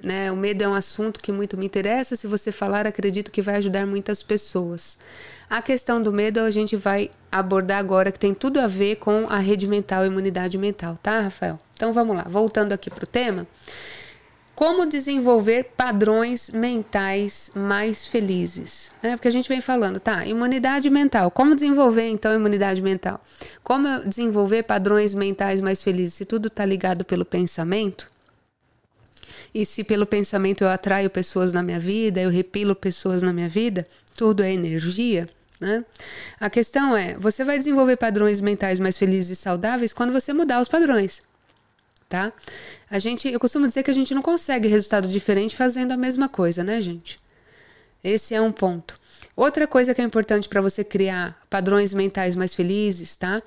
[0.03, 0.33] Né?
[0.33, 2.17] O medo é um assunto que muito me interessa.
[2.17, 4.99] Se você falar, acredito que vai ajudar muitas pessoas.
[5.49, 9.25] A questão do medo a gente vai abordar agora, que tem tudo a ver com
[9.29, 11.59] a rede mental e imunidade mental, tá, Rafael?
[11.75, 13.47] Então vamos lá, voltando aqui para o tema.
[14.61, 18.93] Como desenvolver padrões mentais mais felizes?
[19.03, 19.17] Né?
[19.17, 20.27] Porque a gente vem falando, tá?
[20.27, 21.31] Imunidade mental.
[21.31, 23.25] Como desenvolver então imunidade mental?
[23.65, 26.13] Como desenvolver padrões mentais mais felizes?
[26.13, 28.07] Se tudo está ligado pelo pensamento,
[29.55, 33.49] e se pelo pensamento eu atraio pessoas na minha vida, eu repilo pessoas na minha
[33.49, 33.87] vida,
[34.17, 35.29] tudo é energia.
[35.61, 35.85] Né?
[36.39, 40.61] A questão é: você vai desenvolver padrões mentais mais felizes e saudáveis quando você mudar
[40.61, 41.23] os padrões
[42.11, 42.33] tá?
[42.91, 46.29] A gente, eu costumo dizer que a gente não consegue resultado diferente fazendo a mesma
[46.29, 47.19] coisa, né, gente?
[48.03, 48.99] Esse é um ponto.
[49.37, 53.41] Outra coisa que é importante para você criar padrões mentais mais felizes, tá?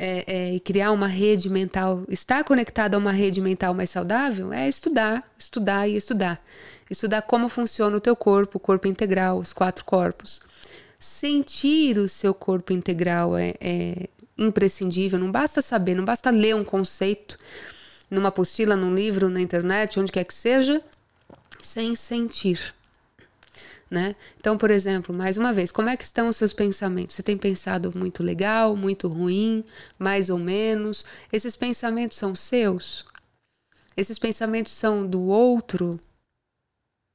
[0.00, 4.52] É, é, e criar uma rede mental, estar conectado a uma rede mental mais saudável,
[4.52, 6.40] é estudar, estudar e estudar.
[6.88, 10.40] Estudar como funciona o teu corpo, o corpo integral, os quatro corpos.
[11.00, 14.08] Sentir o seu corpo integral é, é
[14.38, 17.36] imprescindível, não basta saber, não basta ler um conceito
[18.08, 20.80] numa apostila, num livro, na internet, onde quer que seja,
[21.60, 22.72] sem sentir.
[23.90, 24.14] Né?
[24.38, 27.14] Então, por exemplo, mais uma vez, como é que estão os seus pensamentos?
[27.14, 29.64] Você tem pensado muito legal, muito ruim,
[29.98, 31.06] mais ou menos?
[31.32, 33.06] Esses pensamentos são seus?
[33.96, 35.98] Esses pensamentos são do outro?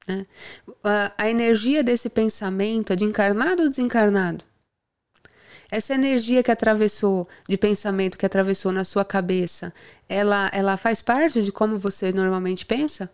[0.08, 0.26] Né?
[0.84, 4.44] A, a energia desse pensamento é de encarnado ou desencarnado?
[5.70, 9.74] Essa energia que atravessou de pensamento que atravessou na sua cabeça,
[10.10, 13.10] ela ela faz parte de como você normalmente pensa?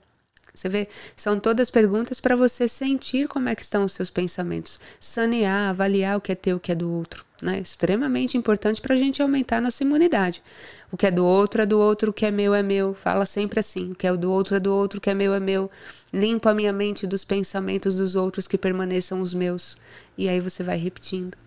[0.60, 4.78] Você vê, são todas perguntas para você sentir como é que estão os seus pensamentos,
[5.00, 7.60] sanear, avaliar o que é teu, o que é do outro, né?
[7.60, 10.43] Extremamente importante para a gente aumentar a nossa imunidade.
[10.91, 12.93] O que é do outro é do outro, o que é meu é meu.
[12.93, 15.34] Fala sempre assim: o que é do outro é do outro, o que é meu
[15.34, 15.72] é meu.
[16.13, 19.78] Limpo a minha mente dos pensamentos dos outros que permaneçam os meus.
[20.17, 21.38] E aí você vai repetindo,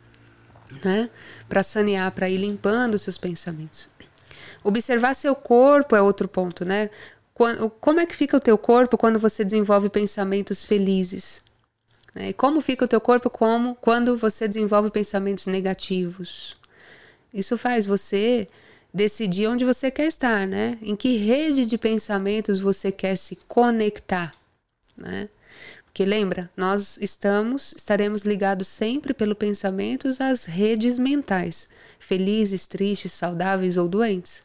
[0.82, 1.10] né?
[1.50, 3.90] Para sanear, para ir limpando os seus pensamentos.
[4.64, 6.88] Observar seu corpo é outro ponto, né?
[7.80, 11.42] Como é que fica o teu corpo quando você desenvolve pensamentos felizes?
[12.14, 12.28] Né?
[12.30, 16.56] E como fica o teu corpo como quando você desenvolve pensamentos negativos?
[17.32, 18.46] Isso faz você
[18.92, 20.78] decidir onde você quer estar, né?
[20.82, 24.34] Em que rede de pensamentos você quer se conectar,
[24.96, 25.28] né?
[25.86, 31.68] Porque lembra, nós estamos, estaremos ligados sempre pelo pensamentos às redes mentais,
[31.98, 34.42] felizes, tristes, saudáveis ou doentes.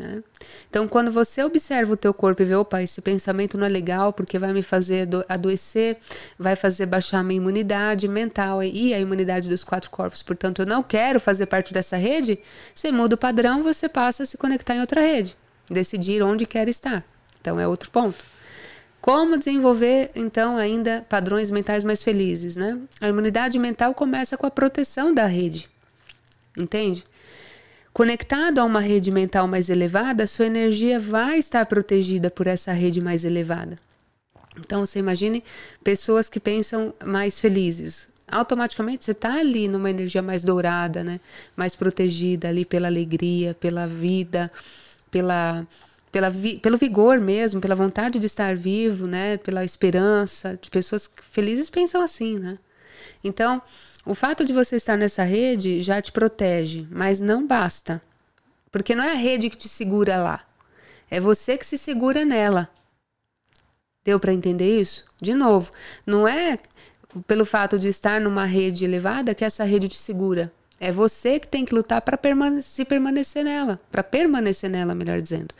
[0.00, 0.24] Né?
[0.68, 4.14] Então, quando você observa o teu corpo e vê, opa, esse pensamento não é legal
[4.14, 5.98] porque vai me fazer adoecer,
[6.38, 10.66] vai fazer baixar a minha imunidade mental e a imunidade dos quatro corpos, portanto, eu
[10.66, 12.38] não quero fazer parte dessa rede,
[12.74, 15.36] você muda o padrão, você passa a se conectar em outra rede,
[15.68, 17.04] decidir onde quer estar.
[17.38, 18.24] Então, é outro ponto.
[19.02, 22.78] Como desenvolver, então, ainda padrões mentais mais felizes, né?
[23.00, 25.68] A imunidade mental começa com a proteção da rede,
[26.56, 27.04] entende?
[28.00, 32.98] Conectado a uma rede mental mais elevada, sua energia vai estar protegida por essa rede
[32.98, 33.76] mais elevada.
[34.56, 35.44] Então, você imagine
[35.84, 38.08] pessoas que pensam mais felizes.
[38.26, 41.20] Automaticamente você está ali numa energia mais dourada, né?
[41.54, 44.50] mais protegida ali pela alegria, pela vida,
[45.10, 45.66] pela,
[46.10, 49.36] pela vi, pelo vigor mesmo, pela vontade de estar vivo, né?
[49.36, 50.58] pela esperança.
[50.62, 52.56] De pessoas felizes pensam assim, né?
[53.22, 53.60] Então,
[54.04, 58.00] o fato de você estar nessa rede já te protege, mas não basta.
[58.70, 60.44] Porque não é a rede que te segura lá.
[61.10, 62.70] É você que se segura nela.
[64.04, 65.04] Deu para entender isso?
[65.20, 65.70] De novo,
[66.06, 66.58] não é
[67.26, 70.52] pelo fato de estar numa rede elevada que essa rede te segura.
[70.78, 75.54] É você que tem que lutar para permanecer, permanecer nela, para permanecer nela, melhor dizendo.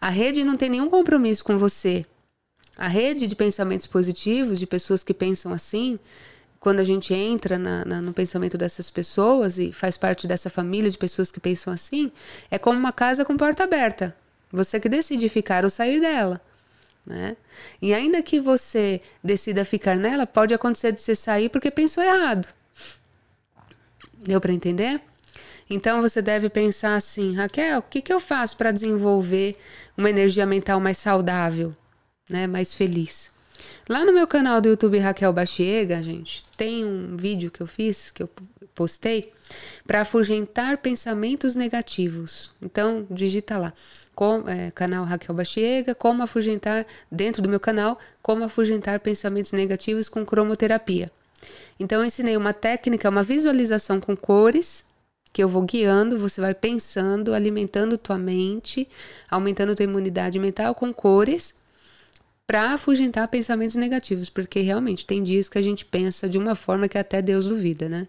[0.00, 2.06] A rede não tem nenhum compromisso com você.
[2.76, 5.98] A rede de pensamentos positivos, de pessoas que pensam assim,
[6.60, 10.90] quando a gente entra na, na, no pensamento dessas pessoas e faz parte dessa família
[10.90, 12.10] de pessoas que pensam assim,
[12.50, 14.14] é como uma casa com porta aberta.
[14.50, 16.40] Você que decide ficar ou sair dela.
[17.06, 17.36] Né?
[17.80, 22.48] E ainda que você decida ficar nela, pode acontecer de você sair porque pensou errado.
[24.14, 25.00] Deu para entender?
[25.70, 29.56] Então você deve pensar assim, Raquel, o que, que eu faço para desenvolver
[29.96, 31.72] uma energia mental mais saudável,
[32.28, 32.46] né?
[32.46, 33.30] mais feliz?
[33.88, 38.10] Lá no meu canal do YouTube Raquel Bachiega, gente, tem um vídeo que eu fiz,
[38.10, 38.30] que eu
[38.74, 39.32] postei,
[39.86, 42.50] para afugentar pensamentos negativos.
[42.62, 43.72] Então, digita lá,
[44.14, 50.08] com, é, canal Raquel Bachiega, como afugentar, dentro do meu canal, como afugentar pensamentos negativos
[50.08, 51.10] com cromoterapia.
[51.80, 54.84] Então, eu ensinei uma técnica, uma visualização com cores,
[55.32, 58.88] que eu vou guiando, você vai pensando, alimentando tua mente,
[59.30, 61.54] aumentando tua imunidade mental com cores
[62.48, 66.88] para afugentar pensamentos negativos, porque realmente tem dias que a gente pensa de uma forma
[66.88, 68.08] que até Deus duvida, né?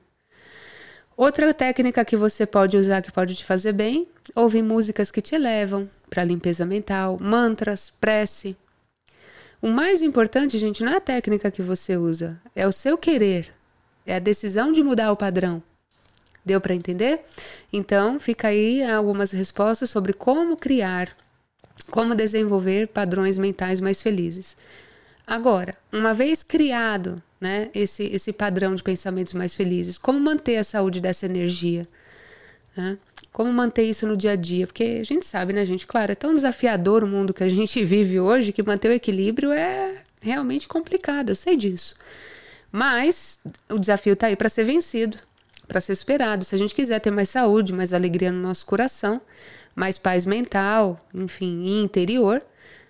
[1.17, 5.35] Outra técnica que você pode usar que pode te fazer bem, ouvir músicas que te
[5.35, 8.55] elevam para limpeza mental, mantras, prece.
[9.61, 13.53] O mais importante, gente, não é a técnica que você usa, é o seu querer,
[14.05, 15.61] é a decisão de mudar o padrão.
[16.45, 17.25] Deu para entender?
[17.73, 21.13] Então, fica aí algumas respostas sobre como criar
[21.89, 24.55] como desenvolver padrões mentais mais felizes.
[25.25, 30.63] Agora, uma vez criado né, esse, esse padrão de pensamentos mais felizes, como manter a
[30.63, 31.83] saúde dessa energia?
[32.75, 32.97] Né?
[33.31, 34.65] Como manter isso no dia a dia?
[34.65, 35.85] Porque a gente sabe, né, gente?
[35.85, 39.51] Claro, é tão desafiador o mundo que a gente vive hoje que manter o equilíbrio
[39.51, 41.95] é realmente complicado, eu sei disso.
[42.71, 45.17] Mas o desafio está aí para ser vencido,
[45.67, 46.43] para ser superado.
[46.43, 49.21] Se a gente quiser ter mais saúde, mais alegria no nosso coração,
[49.79, 52.45] mais paz mental, enfim, e interior,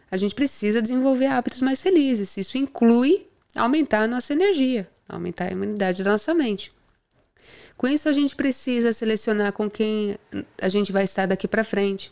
[0.10, 2.36] a gente precisa desenvolver hábitos mais felizes.
[2.36, 6.72] Isso inclui aumentar a nossa energia, aumentar a imunidade da nossa mente.
[7.78, 10.18] Com isso, a gente precisa selecionar com quem
[10.60, 12.12] a gente vai estar daqui para frente.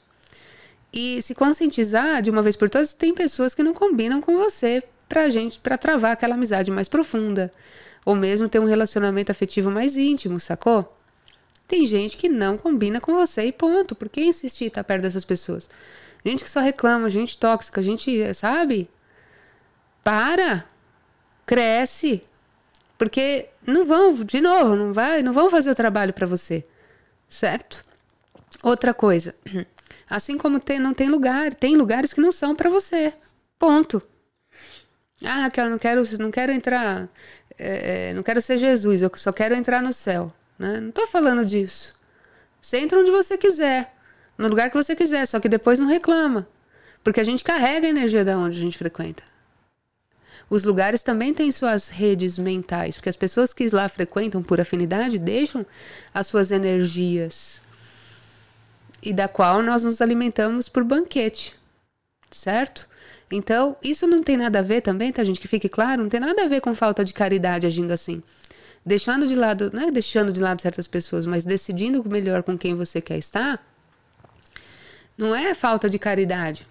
[0.94, 4.84] E se conscientizar de uma vez por todas, tem pessoas que não combinam com você
[5.10, 7.52] pra gente, para travar aquela amizade mais profunda,
[8.06, 10.97] ou mesmo ter um relacionamento afetivo mais íntimo, sacou?
[11.68, 13.94] Tem gente que não combina com você e ponto.
[13.94, 15.70] Por que insistir estar perto dessas pessoas?
[16.26, 18.90] Gente que só reclama, gente tóxica, gente, sabe?
[20.04, 20.66] Para!
[21.46, 22.24] Cresce!
[22.98, 26.66] Porque não vão, de novo, não vai, não vão fazer o trabalho para você.
[27.28, 27.84] Certo?
[28.64, 29.36] Outra coisa,
[30.10, 33.14] assim como tem, não tem lugar, tem lugares que não são para você.
[33.60, 34.02] Ponto.
[35.24, 37.10] Ah, Raquel, não quero, não quero entrar,
[37.58, 40.32] é, é, não quero ser Jesus, eu só quero entrar no céu.
[40.58, 40.80] Né?
[40.80, 41.94] Não estou falando disso.
[42.62, 43.96] Você entra onde você quiser,
[44.38, 46.48] no lugar que você quiser, só que depois não reclama.
[47.04, 49.24] Porque a gente carrega a energia da onde a gente frequenta.
[50.50, 55.20] Os lugares também têm suas redes mentais, porque as pessoas que lá frequentam por afinidade
[55.20, 55.66] deixam
[56.14, 57.62] as suas energias
[59.02, 61.56] e da qual nós nos alimentamos por banquete,
[62.32, 62.88] certo?
[63.30, 65.40] Então, isso não tem nada a ver também, tá, gente?
[65.40, 68.24] Que fique claro, não tem nada a ver com falta de caridade agindo assim.
[68.88, 72.74] Deixando de lado, não é deixando de lado certas pessoas, mas decidindo melhor com quem
[72.74, 73.62] você quer estar,
[75.18, 76.66] não é falta de caridade.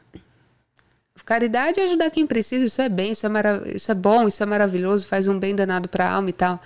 [1.27, 3.31] Caridade é ajudar quem precisa, isso é bem, isso é,
[3.75, 6.59] isso é bom, isso é maravilhoso, faz um bem danado para a alma e tal.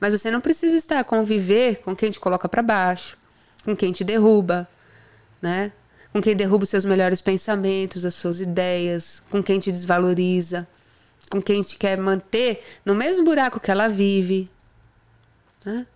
[0.00, 3.18] Mas você não precisa estar conviver com quem te coloca para baixo,
[3.62, 4.66] com quem te derruba,
[5.42, 5.70] né?
[6.14, 10.66] Com quem derruba os seus melhores pensamentos, as suas ideias, com quem te desvaloriza,
[11.28, 14.48] com quem te quer manter no mesmo buraco que ela vive.
[15.64, 15.86] Né?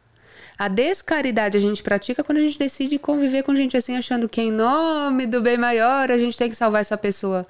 [0.59, 4.40] A descaridade a gente pratica quando a gente decide conviver com gente assim, achando que
[4.40, 7.46] em nome do bem maior a gente tem que salvar essa pessoa.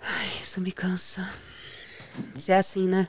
[0.00, 1.28] Ai, isso me cansa.
[2.36, 3.08] Se é assim, né?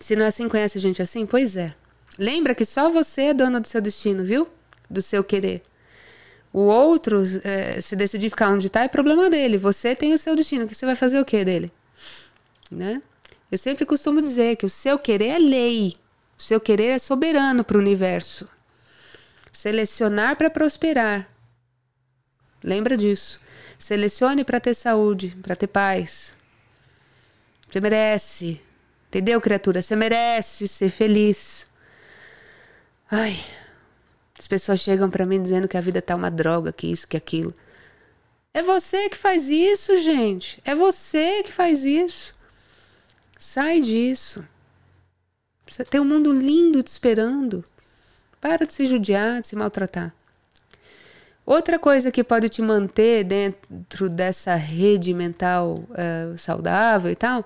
[0.00, 1.24] Se não é assim, conhece gente assim?
[1.24, 1.74] Pois é.
[2.18, 4.48] Lembra que só você é dona do seu destino, viu?
[4.90, 5.62] Do seu querer.
[6.52, 9.56] O outro, é, se decidir ficar onde está, é problema dele.
[9.56, 10.66] Você tem o seu destino.
[10.66, 11.72] Que você vai fazer o que dele?
[12.70, 13.00] Né?
[13.52, 15.94] Eu sempre costumo dizer que o seu querer é lei.
[16.38, 18.48] O seu querer é soberano para o universo.
[19.52, 21.28] Selecionar para prosperar.
[22.64, 23.38] Lembra disso.
[23.78, 26.34] Selecione para ter saúde, para ter paz.
[27.70, 28.58] Você merece.
[29.08, 29.82] Entendeu, criatura?
[29.82, 31.66] Você merece ser feliz.
[33.10, 33.38] Ai,
[34.38, 37.18] as pessoas chegam para mim dizendo que a vida tá uma droga, que isso, que
[37.18, 37.54] aquilo.
[38.54, 40.58] É você que faz isso, gente.
[40.64, 42.34] É você que faz isso.
[43.42, 44.46] Sai disso.
[45.90, 47.64] Tem um mundo lindo te esperando.
[48.40, 50.14] Para de se judiar, de se maltratar.
[51.44, 57.44] Outra coisa que pode te manter dentro dessa rede mental uh, saudável e tal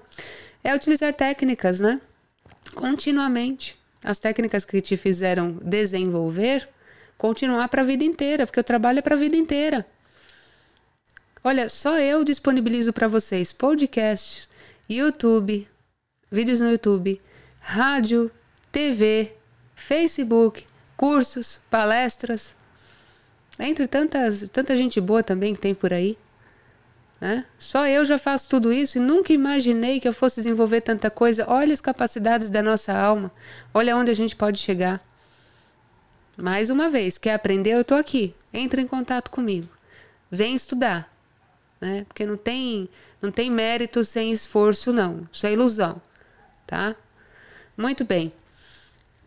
[0.63, 1.99] é utilizar técnicas, né?
[2.75, 3.77] Continuamente.
[4.05, 6.69] As técnicas que te fizeram desenvolver,
[7.17, 9.85] continuar para a vida inteira, porque o trabalho é para a vida inteira.
[11.43, 14.47] Olha, só eu disponibilizo para vocês podcasts,
[14.89, 15.67] YouTube,
[16.37, 17.19] vídeos no YouTube,
[17.59, 18.31] rádio,
[18.71, 19.33] TV,
[19.75, 22.55] Facebook, cursos, palestras,
[23.59, 26.19] entre tantas, tanta gente boa também que tem por aí.
[27.19, 27.47] Né?
[27.59, 31.47] Só eu já faço tudo isso e nunca imaginei que eu fosse desenvolver tanta coisa.
[31.49, 33.33] Olha as capacidades da nossa alma,
[33.73, 35.03] olha onde a gente pode chegar.
[36.37, 37.73] Mais uma vez, quer aprender?
[37.73, 38.35] Eu estou aqui.
[38.53, 39.71] Entra em contato comigo.
[40.31, 41.09] Vem estudar.
[41.81, 42.05] Né?
[42.07, 42.91] Porque não tem,
[43.23, 45.27] não tem mérito sem esforço, não.
[45.33, 45.99] Isso é ilusão.
[46.67, 46.97] Tá?
[47.77, 48.33] Muito bem.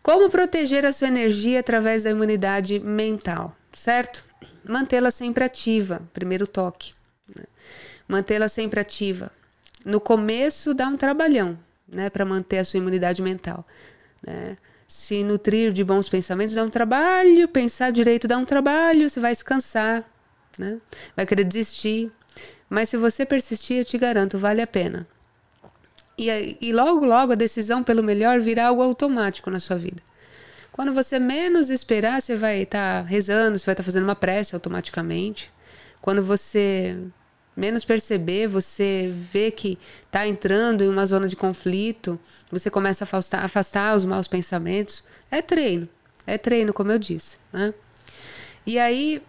[0.02, 4.24] Como proteger a sua energia através da imunidade mental, certo?
[4.64, 6.94] Mantê-la sempre ativa, primeiro toque.
[7.28, 7.44] Né?
[8.08, 9.30] Mantê-la sempre ativa.
[9.84, 13.66] No começo dá um trabalhão, né, para manter a sua imunidade mental,
[14.26, 14.56] né?
[14.86, 19.32] Se nutrir de bons pensamentos dá um trabalho, pensar direito dá um trabalho, você vai
[19.32, 20.04] se cansar,
[20.58, 20.80] né?
[21.14, 22.10] Vai querer desistir.
[22.68, 25.06] Mas se você persistir, eu te garanto, vale a pena.
[26.20, 30.02] E, e logo, logo a decisão pelo melhor virá algo automático na sua vida.
[30.70, 34.14] Quando você menos esperar, você vai estar tá rezando, você vai estar tá fazendo uma
[34.14, 35.50] prece automaticamente.
[35.98, 36.94] Quando você
[37.56, 43.06] menos perceber, você vê que está entrando em uma zona de conflito, você começa a
[43.06, 45.02] afastar, afastar os maus pensamentos.
[45.30, 45.88] É treino,
[46.26, 47.38] é treino, como eu disse.
[47.50, 47.72] Né?
[48.66, 49.22] E aí,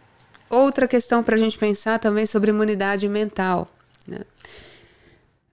[0.49, 3.69] outra questão para a gente pensar também sobre imunidade mental.
[4.05, 4.19] Né?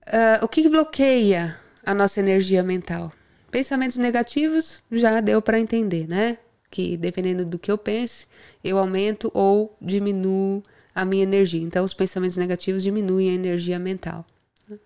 [0.09, 3.12] Uh, o que bloqueia a nossa energia mental?
[3.51, 6.38] Pensamentos negativos já deu para entender, né?
[6.71, 8.27] Que dependendo do que eu pense,
[8.64, 10.62] eu aumento ou diminuo
[10.94, 11.62] a minha energia.
[11.62, 14.25] Então, os pensamentos negativos diminuem a energia mental
[14.66, 14.79] né?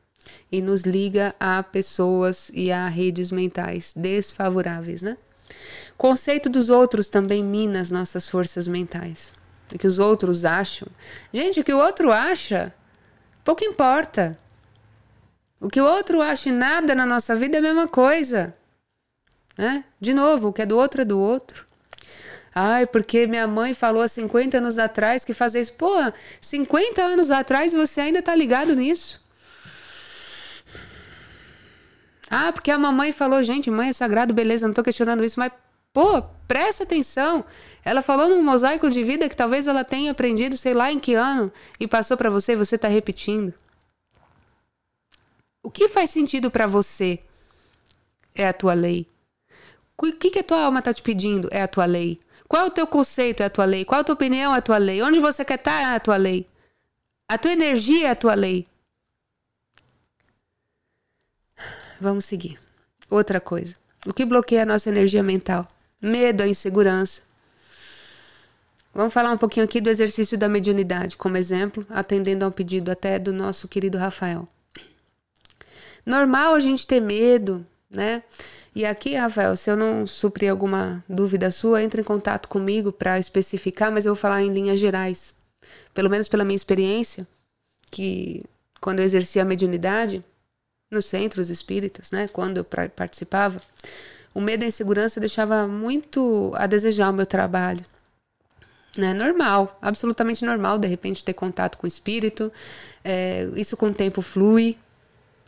[0.50, 5.16] e nos liga a pessoas e a redes mentais desfavoráveis, né?
[5.96, 9.32] Conceito dos outros também mina as nossas forças mentais.
[9.72, 10.88] O que os outros acham.
[11.32, 12.74] Gente, o que o outro acha,
[13.44, 14.36] pouco importa.
[15.62, 18.52] O que o outro acha em nada na nossa vida é a mesma coisa.
[19.56, 19.84] Né?
[20.00, 21.64] De novo, o que é do outro é do outro.
[22.52, 25.74] Ai, porque minha mãe falou há 50 anos atrás que fazer isso.
[25.74, 29.22] Pô, 50 anos atrás você ainda tá ligado nisso?
[32.28, 35.52] Ah, porque a mamãe falou, gente, mãe é sagrado, beleza, não tô questionando isso, mas,
[35.92, 37.44] pô, presta atenção.
[37.84, 41.14] Ela falou num mosaico de vida que talvez ela tenha aprendido, sei lá em que
[41.14, 43.54] ano, e passou para você e você tá repetindo.
[45.62, 47.20] O que faz sentido para você
[48.34, 49.06] é a tua lei.
[49.96, 52.18] O que, que a tua alma está te pedindo é a tua lei.
[52.48, 53.84] Qual é o teu conceito é a tua lei?
[53.84, 55.00] Qual é a tua opinião é a tua lei?
[55.00, 56.46] Onde você quer estar tá é a tua lei.
[57.28, 58.66] A tua energia é a tua lei.
[62.00, 62.58] Vamos seguir.
[63.08, 63.74] Outra coisa.
[64.04, 65.66] O que bloqueia a nossa energia mental?
[66.00, 67.22] Medo, a insegurança.
[68.92, 72.90] Vamos falar um pouquinho aqui do exercício da mediunidade, como exemplo, atendendo a um pedido
[72.90, 74.46] até do nosso querido Rafael.
[76.04, 78.22] Normal a gente ter medo, né?
[78.74, 83.18] E aqui, Rafael, se eu não suprir alguma dúvida sua, entre em contato comigo para
[83.18, 85.34] especificar, mas eu vou falar em linhas gerais.
[85.94, 87.26] Pelo menos pela minha experiência,
[87.90, 88.42] que
[88.80, 90.24] quando eu exercia a mediunidade
[90.90, 93.60] nos centros espíritas, né, quando eu participava,
[94.34, 97.84] o medo e a insegurança deixava muito a desejar o meu trabalho
[98.96, 99.14] né?
[99.14, 102.52] Normal, absolutamente normal, de repente ter contato com o espírito.
[103.04, 104.76] É, isso com o tempo flui,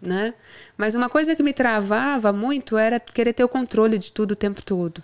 [0.00, 0.34] né?
[0.76, 4.36] Mas uma coisa que me travava muito era querer ter o controle de tudo o
[4.36, 5.02] tempo todo.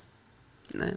[0.75, 0.95] Né?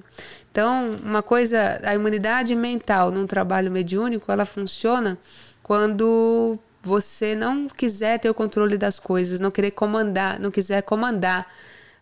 [0.52, 5.18] Então, uma coisa, a imunidade mental num trabalho mediúnico, ela funciona
[5.62, 11.48] quando você não quiser ter o controle das coisas, não querer comandar, não quiser comandar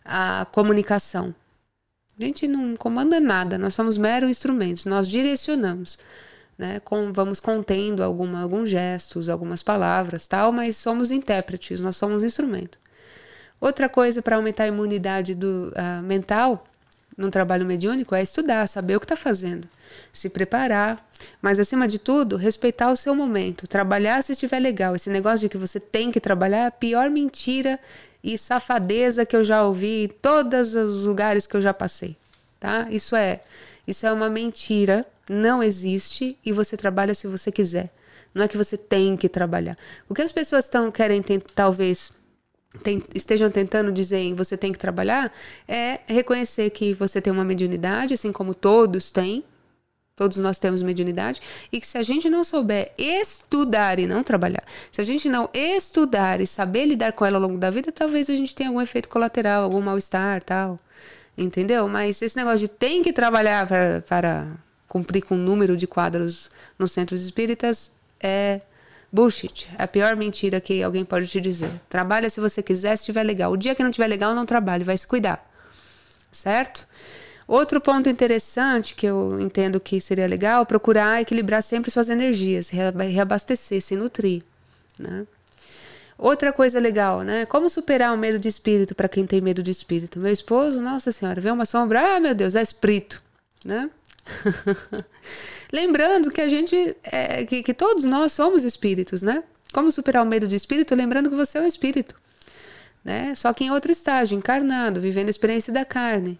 [0.03, 1.33] a comunicação.
[2.19, 5.97] A gente não comanda nada, nós somos meros instrumentos, nós direcionamos.
[6.62, 12.24] Né, com, vamos contendo alguma, alguns gestos, algumas palavras, tal, mas somos intérpretes, nós somos
[12.24, 12.78] instrumento.
[13.59, 16.64] Outra coisa para aumentar a imunidade do, uh, mental
[17.18, 19.68] num trabalho mediúnico é estudar, saber o que está fazendo,
[20.14, 21.03] se preparar,
[21.41, 24.95] mas acima de tudo, respeitar o seu momento, trabalhar se estiver legal.
[24.95, 27.80] Esse negócio de que você tem que trabalhar é a pior mentira
[28.24, 32.16] e safadeza que eu já ouvi em todos os lugares que eu já passei,
[32.59, 32.86] tá?
[32.91, 33.41] Isso é,
[33.88, 37.91] isso é uma mentira, não existe e você trabalha se você quiser.
[38.34, 39.77] Não é que você tem que trabalhar.
[40.07, 41.21] O que as pessoas estão querem
[41.55, 42.13] talvez
[42.84, 45.34] tem, estejam tentando dizer em você tem que trabalhar
[45.67, 49.43] é reconhecer que você tem uma mediunidade, assim como todos têm,
[50.21, 51.41] Todos nós temos mediunidade.
[51.71, 55.49] E que se a gente não souber estudar e não trabalhar, se a gente não
[55.51, 58.82] estudar e saber lidar com ela ao longo da vida, talvez a gente tenha algum
[58.82, 60.77] efeito colateral, algum mal-estar, tal.
[61.36, 61.88] Entendeu?
[61.88, 64.47] Mas esse negócio de tem que trabalhar para, para
[64.91, 68.59] cumprir com o número de quadros nos centros espíritas é
[69.09, 69.69] bullshit.
[69.77, 71.71] É a pior mentira que alguém pode te dizer.
[71.87, 73.53] Trabalha se você quiser, se estiver legal.
[73.53, 75.49] O dia que não estiver legal, não trabalhe, vai se cuidar.
[76.29, 76.85] Certo?
[77.47, 83.81] Outro ponto interessante que eu entendo que seria legal procurar equilibrar sempre suas energias, reabastecer,
[83.81, 84.43] se nutrir,
[84.99, 85.25] né?
[86.17, 87.45] Outra coisa legal, né?
[87.45, 90.19] Como superar o medo de espírito para quem tem medo de espírito?
[90.19, 93.23] Meu esposo, nossa senhora, vê uma sombra, ah, meu Deus, é espírito,
[93.65, 93.89] né?
[95.72, 99.43] lembrando que a gente, é, que, que todos nós somos espíritos, né?
[99.74, 100.95] Como superar o medo de espírito?
[100.95, 102.15] Lembrando que você é um espírito,
[103.03, 103.34] né?
[103.36, 106.39] Só que em outro estágio, encarnado, vivendo a experiência da carne,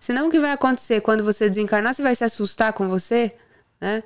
[0.00, 1.94] Senão o que vai acontecer quando você desencarnar?
[1.94, 3.34] Você vai se assustar com você,
[3.80, 4.02] né?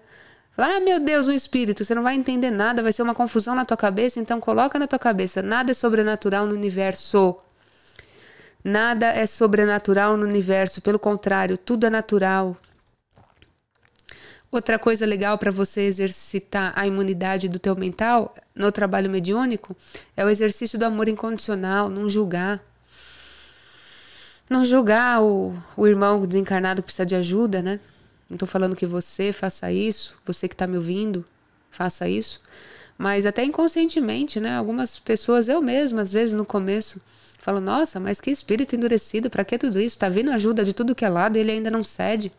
[0.56, 3.64] Ah, meu Deus, um espírito, você não vai entender nada, vai ser uma confusão na
[3.64, 7.36] tua cabeça, então coloca na tua cabeça, nada é sobrenatural no universo.
[8.64, 12.56] Nada é sobrenatural no universo, pelo contrário, tudo é natural.
[14.50, 19.76] Outra coisa legal para você exercitar a imunidade do teu mental no trabalho mediúnico
[20.16, 22.64] é o exercício do amor incondicional, não julgar.
[24.48, 27.78] Não julgar o, o irmão desencarnado que precisa de ajuda, né?
[28.30, 31.22] Não estou falando que você faça isso, você que está me ouvindo,
[31.70, 32.40] faça isso.
[32.96, 34.56] Mas até inconscientemente, né?
[34.56, 37.00] Algumas pessoas, eu mesma, às vezes no começo,
[37.44, 39.98] falo: Nossa, mas que espírito endurecido, para que tudo isso?
[39.98, 42.32] Tá vindo ajuda de tudo que é lado e ele ainda não cede.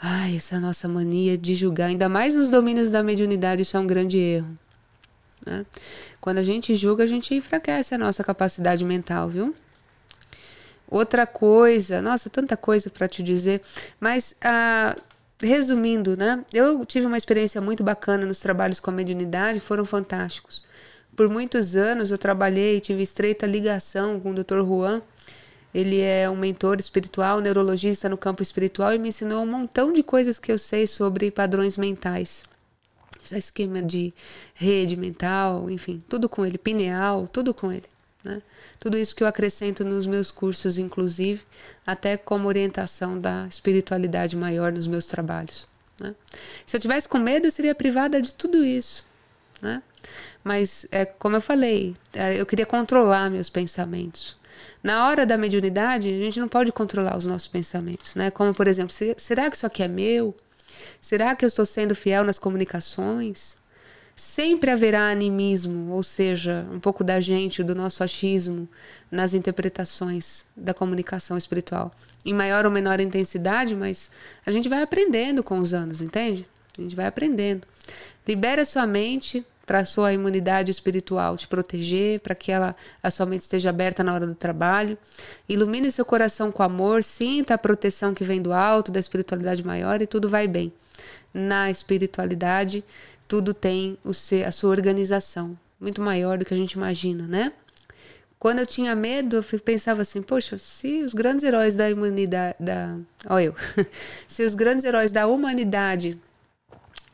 [0.00, 3.86] Ai, essa nossa mania de julgar, ainda mais nos domínios da mediunidade, isso é um
[3.86, 4.58] grande erro.
[5.46, 5.64] Né?
[6.20, 9.54] Quando a gente julga, a gente enfraquece a nossa capacidade mental, viu?
[10.88, 13.62] Outra coisa, nossa, tanta coisa para te dizer,
[13.98, 14.94] mas ah,
[15.40, 16.44] resumindo, né?
[16.52, 20.64] Eu tive uma experiência muito bacana nos trabalhos com a mediunidade, foram fantásticos.
[21.16, 24.64] Por muitos anos eu trabalhei, tive estreita ligação com o Dr.
[24.66, 25.02] Juan.
[25.72, 30.02] Ele é um mentor espiritual, neurologista no campo espiritual e me ensinou um montão de
[30.02, 32.44] coisas que eu sei sobre padrões mentais.
[33.24, 34.12] Esse esquema de
[34.54, 37.86] rede mental, enfim, tudo com ele, pineal, tudo com ele.
[38.22, 38.42] Né?
[38.78, 41.42] Tudo isso que eu acrescento nos meus cursos, inclusive,
[41.86, 45.66] até como orientação da espiritualidade maior nos meus trabalhos.
[46.00, 46.14] Né?
[46.66, 49.04] Se eu tivesse com medo, eu seria privada de tudo isso.
[49.60, 49.82] Né?
[50.44, 54.36] Mas, é, como eu falei, é, eu queria controlar meus pensamentos.
[54.82, 58.14] Na hora da mediunidade, a gente não pode controlar os nossos pensamentos.
[58.14, 58.30] Né?
[58.30, 60.36] Como, por exemplo, será que isso aqui é meu?
[61.00, 63.56] Será que eu estou sendo fiel nas comunicações?
[64.14, 68.68] Sempre haverá animismo, ou seja, um pouco da gente, do nosso achismo
[69.10, 71.90] nas interpretações da comunicação espiritual.
[72.24, 74.10] Em maior ou menor intensidade, mas
[74.46, 76.46] a gente vai aprendendo com os anos, entende?
[76.78, 77.66] A gente vai aprendendo.
[78.26, 83.42] Libera sua mente para sua imunidade espiritual te proteger, para que ela a sua mente
[83.42, 84.98] esteja aberta na hora do trabalho.
[85.48, 90.02] Ilumine seu coração com amor, sinta a proteção que vem do alto, da espiritualidade maior
[90.02, 90.72] e tudo vai bem.
[91.32, 92.84] Na espiritualidade,
[93.26, 97.52] tudo tem o seu, a sua organização, muito maior do que a gente imagina, né?
[98.38, 102.98] Quando eu tinha medo, eu pensava assim, poxa, se os grandes heróis da humanidade, da,
[103.26, 103.54] olha eu,
[104.28, 106.18] se os grandes heróis da humanidade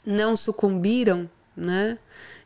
[0.04, 1.98] não sucumbiram, né?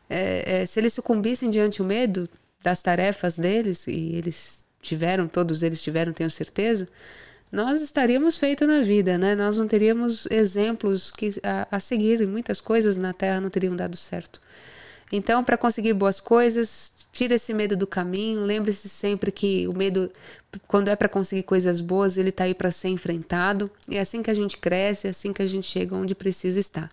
[0.09, 2.29] É, é, se eles sucumbissem diante do medo
[2.61, 6.87] das tarefas deles, e eles tiveram, todos eles tiveram, tenho certeza,
[7.51, 9.35] nós estaríamos feitos na vida, né?
[9.35, 13.95] Nós não teríamos exemplos que, a, a seguir, muitas coisas na Terra não teriam dado
[13.95, 14.41] certo.
[15.11, 18.43] Então, para conseguir boas coisas, tira esse medo do caminho.
[18.43, 20.11] Lembre-se sempre que o medo,
[20.67, 23.71] quando é para conseguir coisas boas, ele está aí para ser enfrentado.
[23.89, 26.89] É assim que a gente cresce, é assim que a gente chega onde precisa estar.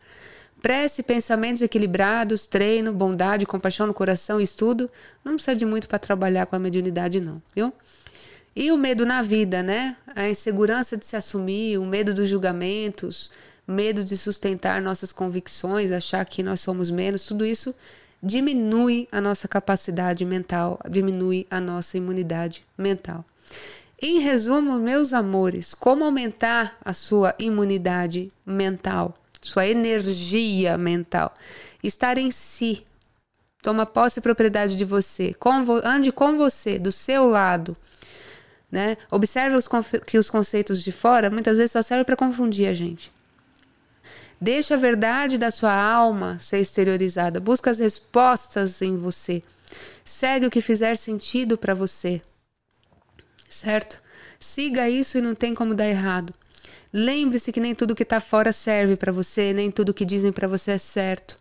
[0.63, 4.89] Prece, pensamentos equilibrados, treino, bondade, compaixão no coração estudo.
[5.25, 7.73] Não precisa de muito para trabalhar com a mediunidade, não, viu?
[8.55, 9.97] E o medo na vida, né?
[10.15, 13.33] A insegurança de se assumir, o medo dos julgamentos,
[13.67, 17.75] medo de sustentar nossas convicções, achar que nós somos menos, tudo isso
[18.23, 23.25] diminui a nossa capacidade mental, diminui a nossa imunidade mental.
[24.01, 31.35] Em resumo, meus amores, como aumentar a sua imunidade mental, sua energia mental?
[31.83, 32.85] Estar em si.
[33.63, 35.37] Toma posse e propriedade de você.
[35.85, 37.77] ande com você, do seu lado
[38.73, 38.97] né?
[39.11, 39.69] Observe os
[40.07, 43.13] que os conceitos de fora muitas vezes só servem para confundir a gente.
[44.41, 47.39] Deixa a verdade da sua alma ser exteriorizada.
[47.39, 49.43] Busca as respostas em você.
[50.03, 52.23] Segue o que fizer sentido para você.
[53.49, 54.03] Certo?
[54.41, 56.35] Siga isso e não tem como dar errado.
[56.93, 60.47] Lembre-se que nem tudo que está fora serve para você, nem tudo que dizem para
[60.47, 61.39] você é certo.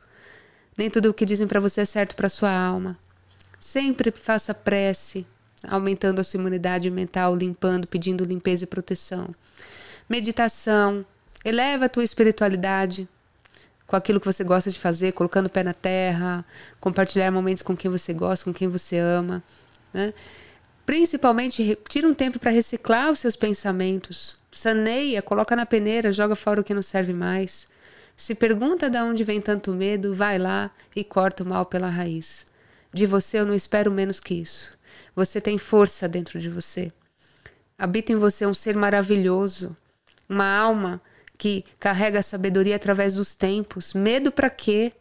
[0.77, 2.97] Nem tudo que dizem para você é certo para sua alma.
[3.59, 5.27] Sempre faça prece,
[5.67, 9.35] aumentando a sua imunidade mental, limpando, pedindo limpeza e proteção.
[10.09, 11.05] Meditação,
[11.43, 13.07] eleva a tua espiritualidade
[13.85, 16.45] com aquilo que você gosta de fazer, colocando o pé na terra,
[16.79, 19.43] compartilhar momentos com quem você gosta, com quem você ama,
[19.93, 20.13] né?
[20.91, 24.35] Principalmente, tira um tempo para reciclar os seus pensamentos.
[24.51, 27.69] Saneia, coloca na peneira, joga fora o que não serve mais.
[28.13, 32.45] Se pergunta de onde vem tanto medo, vai lá e corta o mal pela raiz.
[32.93, 34.77] De você eu não espero menos que isso.
[35.15, 36.91] Você tem força dentro de você.
[37.77, 39.73] Habita em você um ser maravilhoso,
[40.27, 41.01] uma alma
[41.37, 43.93] que carrega a sabedoria através dos tempos.
[43.93, 44.91] Medo para quê?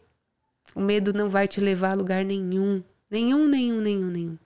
[0.73, 2.81] O medo não vai te levar a lugar nenhum.
[3.09, 4.37] Nenhum, nenhum, nenhum, nenhum.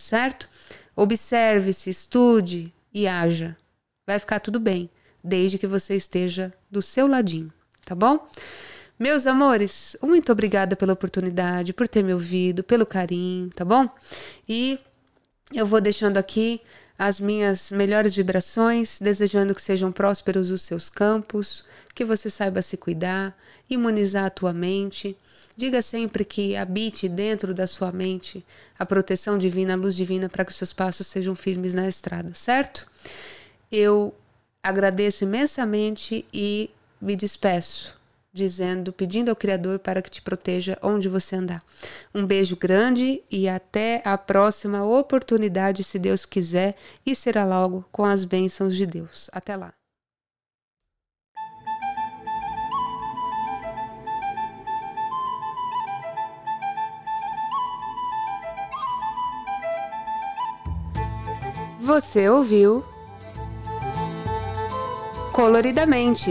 [0.00, 0.48] Certo?
[0.96, 3.54] Observe-se, estude e haja.
[4.06, 4.88] Vai ficar tudo bem,
[5.22, 7.52] desde que você esteja do seu ladinho,
[7.84, 8.26] tá bom?
[8.98, 13.88] Meus amores, muito obrigada pela oportunidade, por ter me ouvido, pelo carinho, tá bom?
[14.48, 14.78] E
[15.52, 16.62] eu vou deixando aqui
[16.98, 21.64] as minhas melhores vibrações, desejando que sejam prósperos os seus campos,
[22.00, 23.36] que você saiba se cuidar,
[23.68, 25.14] imunizar a tua mente.
[25.54, 28.42] Diga sempre que habite dentro da sua mente
[28.78, 32.32] a proteção divina, a luz divina, para que os seus passos sejam firmes na estrada,
[32.32, 32.86] certo?
[33.70, 34.14] Eu
[34.62, 38.00] agradeço imensamente e me despeço
[38.32, 41.62] dizendo, pedindo ao Criador para que te proteja onde você andar.
[42.14, 48.06] Um beijo grande e até a próxima oportunidade, se Deus quiser, e será logo com
[48.06, 49.28] as bênçãos de Deus.
[49.32, 49.79] Até lá.
[61.90, 62.84] Você ouviu
[65.32, 66.30] Coloridamente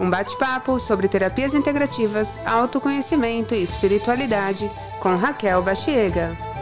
[0.00, 6.53] um bate-papo sobre terapias integrativas, autoconhecimento e espiritualidade com Raquel Bachiega.